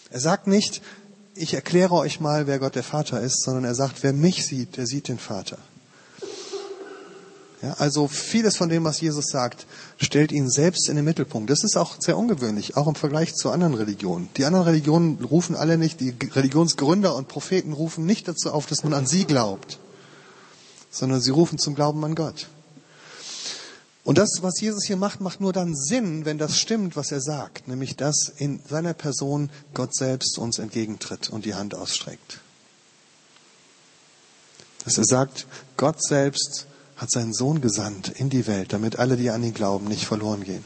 Er 0.10 0.20
sagt 0.22 0.48
nicht, 0.48 0.82
ich 1.36 1.54
erkläre 1.54 1.94
euch 1.94 2.22
mal, 2.22 2.48
wer 2.48 2.60
Gott 2.60 2.76
der 2.76 2.84
Vater 2.84 3.20
ist, 3.20 3.44
sondern 3.44 3.66
er 3.66 3.76
sagt, 3.76 4.04
wer 4.04 4.14
mich 4.14 4.46
sieht, 4.46 4.78
der 4.78 4.88
sieht 4.88 5.10
den 5.10 5.20
Vater. 5.20 5.58
Ja, 7.62 7.74
also 7.74 8.08
vieles 8.08 8.58
von 8.58 8.70
dem, 8.70 8.84
was 8.84 9.00
Jesus 9.00 9.28
sagt, 9.28 9.66
stellt 9.98 10.32
ihn 10.32 10.50
selbst 10.50 10.90
in 10.90 10.98
den 10.98 11.06
Mittelpunkt. 11.06 11.50
Das 11.50 11.64
ist 11.64 11.78
auch 11.78 11.96
sehr 12.00 12.18
ungewöhnlich, 12.18 12.76
auch 12.76 12.88
im 12.88 12.96
Vergleich 12.96 13.34
zu 13.34 13.50
anderen 13.50 13.74
Religionen. 13.74 14.30
Die 14.38 14.46
anderen 14.46 14.66
Religionen 14.66 15.24
rufen 15.24 15.56
alle 15.56 15.78
nicht, 15.78 16.02
die 16.02 16.14
Religionsgründer 16.22 17.16
und 17.16 17.28
Propheten 17.28 17.72
rufen 17.72 18.06
nicht 18.06 18.28
dazu 18.28 18.52
auf, 18.52 18.66
dass 18.66 18.84
man 18.84 18.94
an 18.94 19.08
sie 19.08 19.26
glaubt, 19.26 19.80
sondern 20.92 21.22
sie 21.22 21.32
rufen 21.32 21.58
zum 21.58 21.76
Glauben 21.76 22.04
an 22.04 22.16
Gott. 22.16 22.48
Und 24.04 24.20
das, 24.20 24.30
was 24.42 24.62
Jesus 24.62 24.84
hier 24.86 24.98
macht, 24.98 25.20
macht 25.20 25.42
nur 25.42 25.52
dann 25.52 25.76
Sinn, 25.76 26.26
wenn 26.26 26.38
das 26.38 26.60
stimmt, 26.60 26.96
was 26.96 27.12
er 27.12 27.22
sagt, 27.22 27.68
nämlich 27.68 27.96
dass 27.96 28.32
in 28.38 28.62
seiner 28.70 28.94
Person 28.94 29.50
Gott 29.74 29.96
selbst 29.96 30.38
uns 30.38 30.60
entgegentritt 30.60 31.30
und 31.30 31.46
die 31.46 31.56
Hand 31.56 31.74
ausstreckt. 31.74 32.42
Dass 34.84 35.00
er 35.00 35.06
sagt, 35.06 35.48
Gott 35.76 36.04
selbst 36.04 36.68
hat 36.96 37.12
seinen 37.12 37.34
Sohn 37.34 37.62
gesandt 37.62 38.10
in 38.10 38.30
die 38.30 38.48
Welt, 38.48 38.74
damit 38.74 39.00
alle, 39.00 39.18
die 39.18 39.30
an 39.30 39.44
ihn 39.44 39.54
glauben, 39.54 39.88
nicht 39.88 40.06
verloren 40.06 40.44
gehen, 40.44 40.64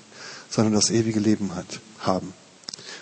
sondern 0.49 0.73
das 0.73 0.91
ewige 0.91 1.19
Leben 1.19 1.55
hat, 1.55 1.79
haben. 1.99 2.33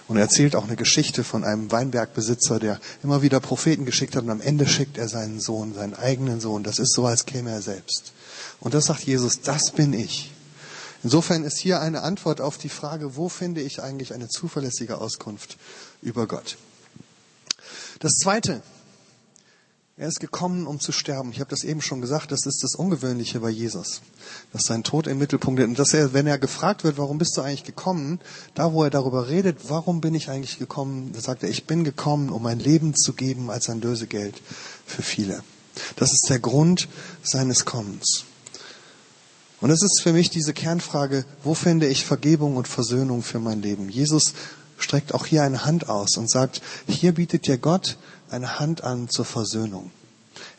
Und 0.08 0.16
er 0.16 0.24
erzählt 0.24 0.56
auch 0.56 0.64
eine 0.64 0.78
Geschichte 0.78 1.26
von 1.26 1.44
einem 1.44 1.70
Weinbergbesitzer, 1.70 2.60
der 2.60 2.80
immer 3.04 3.22
wieder 3.22 3.42
Propheten 3.42 3.86
geschickt 3.86 4.16
hat 4.16 4.24
und 4.24 4.30
am 4.30 4.40
Ende 4.40 4.66
schickt 4.66 4.98
er 4.98 5.10
seinen 5.10 5.42
Sohn, 5.42 5.74
seinen 5.74 5.96
eigenen 5.96 6.40
Sohn. 6.40 6.64
Das 6.64 6.80
ist 6.80 6.94
so, 6.94 7.06
als 7.06 7.26
käme 7.26 7.52
er 7.52 7.62
selbst. 7.62 8.14
Und 8.62 8.74
das 8.74 8.86
sagt 8.86 9.04
Jesus, 9.04 9.42
das 9.42 9.72
bin 9.72 9.92
ich. 9.92 10.32
Insofern 11.04 11.44
ist 11.44 11.58
hier 11.58 11.82
eine 11.82 12.02
Antwort 12.04 12.42
auf 12.42 12.58
die 12.58 12.70
Frage, 12.70 13.18
wo 13.18 13.28
finde 13.30 13.62
ich 13.62 13.84
eigentlich 13.84 14.14
eine 14.14 14.30
zuverlässige 14.30 15.00
Auskunft 15.00 15.58
über 16.02 16.26
Gott. 16.26 16.58
Das 18.00 18.14
Zweite, 18.14 18.62
er 20.00 20.08
ist 20.08 20.20
gekommen, 20.20 20.68
um 20.68 20.80
zu 20.80 20.92
sterben. 20.92 21.32
Ich 21.32 21.40
habe 21.40 21.50
das 21.50 21.64
eben 21.64 21.82
schon 21.82 22.02
gesagt, 22.02 22.32
das 22.32 22.46
ist 22.46 22.64
das 22.64 22.76
Ungewöhnliche 22.76 23.40
bei 23.40 23.50
Jesus, 23.50 24.02
dass 24.54 24.66
sein 24.66 24.84
Tod 24.84 25.08
im 25.08 25.18
Mittelpunkt 25.18 25.60
ist. 25.60 25.68
Und 25.68 25.80
dass 25.80 25.92
er, 25.96 26.14
wenn 26.14 26.28
er 26.28 26.38
gefragt 26.38 26.84
wird, 26.84 27.00
warum 27.00 27.18
bist 27.18 27.36
du 27.36 27.42
eigentlich 27.42 27.64
gekommen, 27.64 28.20
da 28.54 28.74
wo 28.74 28.84
er 28.84 28.92
darüber 28.92 29.28
redet, 29.28 29.70
warum 29.70 30.00
bin 30.00 30.14
ich 30.14 30.30
eigentlich 30.30 30.60
gekommen, 30.60 31.12
da 31.14 31.20
sagt 31.20 31.42
er, 31.42 31.50
ich 31.50 31.66
bin 31.66 31.84
gekommen, 31.84 32.30
um 32.30 32.44
mein 32.44 32.60
Leben 32.60 32.96
zu 32.96 33.14
geben 33.14 33.50
als 33.50 33.72
ein 33.72 33.82
Lösegeld 33.82 34.40
für 34.86 35.02
viele. 35.02 35.42
Das 35.96 36.14
ist 36.14 36.28
der 36.30 36.40
Grund 36.40 36.88
seines 37.24 37.66
Kommens. 37.66 38.26
Und 39.62 39.72
es 39.72 39.82
ist 39.82 40.02
für 40.04 40.14
mich 40.14 40.30
diese 40.30 40.54
Kernfrage, 40.54 41.26
wo 41.44 41.56
finde 41.56 41.88
ich 41.88 42.06
Vergebung 42.06 42.56
und 42.56 42.68
Versöhnung 42.68 43.24
für 43.24 43.40
mein 43.40 43.64
Leben? 43.64 43.90
Jesus 43.90 44.36
streckt 44.78 45.16
auch 45.16 45.26
hier 45.26 45.42
eine 45.42 45.66
Hand 45.66 45.90
aus 45.90 46.18
und 46.18 46.30
sagt, 46.30 46.62
hier 46.88 47.14
bietet 47.14 47.48
dir 47.48 47.58
Gott 47.58 47.98
eine 48.30 48.60
Hand 48.60 48.84
an 48.84 49.10
zur 49.10 49.26
Versöhnung. 49.26 49.92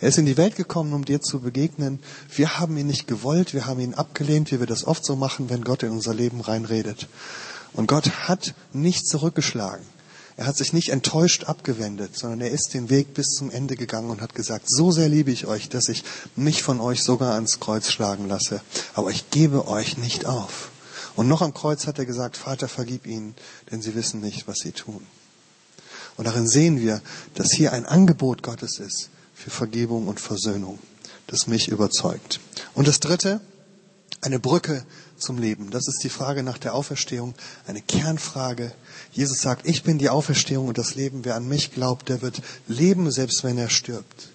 Er 0.00 0.08
ist 0.08 0.18
in 0.18 0.26
die 0.26 0.36
Welt 0.36 0.56
gekommen, 0.56 0.92
um 0.92 1.04
dir 1.04 1.20
zu 1.20 1.40
begegnen. 1.40 2.00
Wir 2.34 2.58
haben 2.58 2.76
ihn 2.76 2.86
nicht 2.86 3.06
gewollt, 3.06 3.54
wir 3.54 3.66
haben 3.66 3.80
ihn 3.80 3.94
abgelehnt, 3.94 4.50
wie 4.50 4.60
wir 4.60 4.66
das 4.66 4.84
oft 4.84 5.04
so 5.04 5.16
machen, 5.16 5.50
wenn 5.50 5.64
Gott 5.64 5.82
in 5.82 5.90
unser 5.90 6.14
Leben 6.14 6.40
reinredet. 6.40 7.08
Und 7.72 7.86
Gott 7.86 8.10
hat 8.28 8.54
nicht 8.72 9.06
zurückgeschlagen. 9.06 9.84
Er 10.36 10.46
hat 10.46 10.56
sich 10.56 10.72
nicht 10.72 10.90
enttäuscht 10.90 11.44
abgewendet, 11.44 12.16
sondern 12.16 12.40
er 12.42 12.52
ist 12.52 12.72
den 12.72 12.90
Weg 12.90 13.12
bis 13.12 13.26
zum 13.26 13.50
Ende 13.50 13.74
gegangen 13.74 14.10
und 14.10 14.20
hat 14.20 14.36
gesagt, 14.36 14.66
so 14.68 14.92
sehr 14.92 15.08
liebe 15.08 15.32
ich 15.32 15.46
euch, 15.46 15.68
dass 15.68 15.88
ich 15.88 16.04
mich 16.36 16.62
von 16.62 16.80
euch 16.80 17.02
sogar 17.02 17.34
ans 17.34 17.58
Kreuz 17.58 17.90
schlagen 17.90 18.28
lasse. 18.28 18.60
Aber 18.94 19.10
ich 19.10 19.30
gebe 19.30 19.66
euch 19.66 19.98
nicht 19.98 20.26
auf. 20.26 20.70
Und 21.16 21.26
noch 21.26 21.42
am 21.42 21.54
Kreuz 21.54 21.88
hat 21.88 21.98
er 21.98 22.06
gesagt, 22.06 22.36
Vater, 22.36 22.68
vergib 22.68 23.04
ihnen, 23.04 23.34
denn 23.72 23.82
sie 23.82 23.96
wissen 23.96 24.20
nicht, 24.20 24.46
was 24.46 24.58
sie 24.58 24.70
tun. 24.70 25.04
Und 26.18 26.26
darin 26.26 26.48
sehen 26.48 26.80
wir, 26.80 27.00
dass 27.34 27.52
hier 27.52 27.72
ein 27.72 27.86
Angebot 27.86 28.42
Gottes 28.42 28.80
ist 28.80 29.08
für 29.34 29.50
Vergebung 29.50 30.08
und 30.08 30.18
Versöhnung, 30.20 30.80
das 31.28 31.46
mich 31.46 31.68
überzeugt. 31.68 32.40
Und 32.74 32.88
das 32.88 32.98
Dritte, 32.98 33.40
eine 34.20 34.40
Brücke 34.40 34.84
zum 35.16 35.38
Leben. 35.38 35.70
Das 35.70 35.86
ist 35.86 36.02
die 36.02 36.08
Frage 36.08 36.42
nach 36.42 36.58
der 36.58 36.74
Auferstehung, 36.74 37.34
eine 37.68 37.80
Kernfrage. 37.80 38.72
Jesus 39.12 39.40
sagt, 39.40 39.64
ich 39.64 39.84
bin 39.84 39.98
die 39.98 40.10
Auferstehung 40.10 40.66
und 40.66 40.76
das 40.76 40.96
Leben. 40.96 41.24
Wer 41.24 41.36
an 41.36 41.46
mich 41.46 41.72
glaubt, 41.72 42.08
der 42.08 42.20
wird 42.20 42.42
leben, 42.66 43.10
selbst 43.12 43.44
wenn 43.44 43.56
er 43.56 43.70
stirbt. 43.70 44.30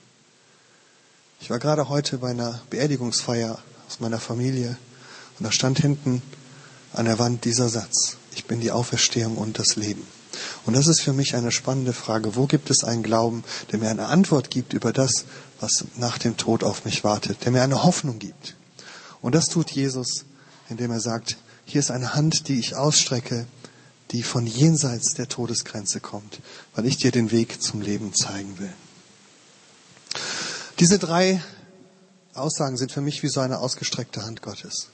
Ich 1.41 1.50
war 1.50 1.60
gerade 1.60 1.89
heute 1.89 2.19
bei 2.19 2.30
einer 2.30 2.62
Beerdigungsfeier 2.69 3.60
aus 3.89 4.00
meiner 4.00 4.19
Familie 4.19 4.78
und 5.38 5.43
da 5.43 5.52
stand 5.52 5.80
hinten 5.80 6.22
an 6.93 7.06
der 7.06 7.19
Wand 7.19 7.43
dieser 7.43 7.67
Satz. 7.67 8.15
Ich 8.36 8.46
bin 8.46 8.62
die 8.62 8.72
Auferstehung 8.72 9.38
und 9.38 9.60
das 9.60 9.76
Leben. 9.76 10.08
Und 10.65 10.76
das 10.76 10.88
ist 10.88 11.02
für 11.02 11.13
mich 11.13 11.36
eine 11.36 11.52
spannende 11.52 11.93
Frage. 11.93 12.36
Wo 12.36 12.47
gibt 12.47 12.69
es 12.69 12.84
einen 12.84 13.04
Glauben, 13.04 13.43
der 13.71 13.80
mir 13.80 13.89
eine 13.89 14.06
Antwort 14.06 14.49
gibt 14.49 14.73
über 14.73 14.93
das, 14.93 15.26
was 15.60 15.86
nach 15.97 16.17
dem 16.17 16.38
Tod 16.38 16.63
auf 16.63 16.86
mich 16.86 17.04
wartet, 17.04 17.43
der 17.43 17.52
mir 17.52 17.62
eine 17.62 17.84
Hoffnung 17.84 18.19
gibt? 18.19 18.56
Und 19.21 19.36
das 19.36 19.47
tut 19.47 19.71
Jesus, 19.71 20.26
indem 20.69 20.91
er 20.91 21.02
sagt, 21.02 21.38
hier 21.65 21.80
ist 21.80 21.91
eine 21.91 22.13
Hand, 22.13 22.47
die 22.47 22.60
ich 22.60 22.76
ausstrecke, 22.76 23.45
die 24.12 24.23
von 24.23 24.45
jenseits 24.45 25.13
der 25.15 25.28
Todesgrenze 25.28 25.99
kommt, 25.99 26.39
weil 26.76 26.86
ich 26.86 26.97
dir 26.97 27.12
den 27.12 27.32
Weg 27.32 27.62
zum 27.62 27.82
Leben 27.82 28.13
zeigen 28.13 28.60
will. 28.60 28.73
Diese 30.80 30.99
drei 30.99 31.41
Aussagen 32.34 32.78
sind 32.78 32.91
für 32.91 33.02
mich 33.02 33.23
wie 33.23 33.30
so 33.30 33.39
eine 33.39 33.60
ausgestreckte 33.60 34.23
Hand 34.23 34.41
Gottes. 34.41 34.89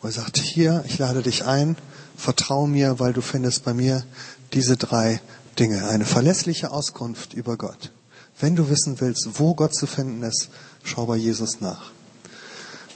Wo 0.00 0.08
er 0.08 0.12
sagt, 0.12 0.38
hier, 0.38 0.84
ich 0.86 0.98
lade 0.98 1.22
dich 1.22 1.44
ein, 1.44 1.76
vertrau 2.16 2.66
mir, 2.66 2.98
weil 2.98 3.12
du 3.12 3.20
findest 3.20 3.64
bei 3.64 3.74
mir 3.74 4.04
diese 4.52 4.76
drei 4.76 5.20
Dinge. 5.58 5.88
Eine 5.88 6.04
verlässliche 6.04 6.70
Auskunft 6.70 7.34
über 7.34 7.56
Gott. 7.56 7.92
Wenn 8.38 8.56
du 8.56 8.68
wissen 8.68 9.00
willst, 9.00 9.28
wo 9.34 9.54
Gott 9.54 9.74
zu 9.74 9.86
finden 9.86 10.22
ist, 10.22 10.50
schau 10.82 11.06
bei 11.06 11.16
Jesus 11.16 11.60
nach. 11.60 11.90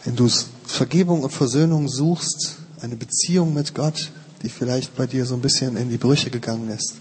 Wenn 0.05 0.17
du 0.17 0.29
Vergebung 0.67 1.23
und 1.23 1.31
Versöhnung 1.31 1.89
suchst, 1.89 2.57
eine 2.81 2.97
Beziehung 2.97 3.55
mit 3.55 3.75
Gott, 3.75 4.13
die 4.43 4.49
vielleicht 4.49 4.97
bei 4.97 5.07
dir 5.07 5.27
so 5.27 5.35
ein 5.35 5.41
bisschen 5.41 5.77
in 5.77 5.91
die 5.91 5.99
Brüche 5.99 6.31
gegangen 6.31 6.71
ist, 6.71 6.95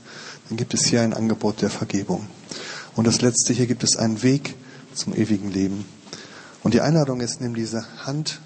dann 0.47 0.57
gibt 0.57 0.73
es 0.73 0.85
hier 0.85 1.01
ein 1.01 1.13
Angebot 1.13 1.62
der 1.62 1.69
Vergebung. 1.69 2.27
Und 2.95 3.07
das 3.07 3.21
Letzte, 3.21 3.53
hier 3.53 3.67
gibt 3.67 3.83
es 3.83 3.95
einen 3.95 4.23
Weg 4.23 4.55
zum 4.93 5.13
ewigen 5.15 5.51
Leben. 5.51 5.85
Und 6.63 6.73
die 6.73 6.81
Einladung 6.81 7.21
ist, 7.21 7.39
nimm 7.39 7.55
diese 7.55 7.85
Hand 8.05 8.41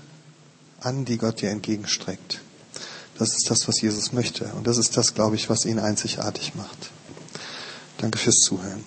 an, 0.85 1.05
die 1.05 1.17
Gott 1.17 1.41
dir 1.41 1.49
entgegenstreckt. 1.49 2.41
Das 3.17 3.29
ist 3.29 3.49
das, 3.49 3.67
was 3.67 3.81
Jesus 3.81 4.11
möchte. 4.11 4.45
Und 4.55 4.67
das 4.67 4.77
ist 4.77 4.97
das, 4.97 5.13
glaube 5.13 5.35
ich, 5.35 5.49
was 5.49 5.65
ihn 5.65 5.79
einzigartig 5.79 6.55
macht. 6.55 6.91
Danke 7.97 8.17
fürs 8.17 8.37
Zuhören. 8.37 8.83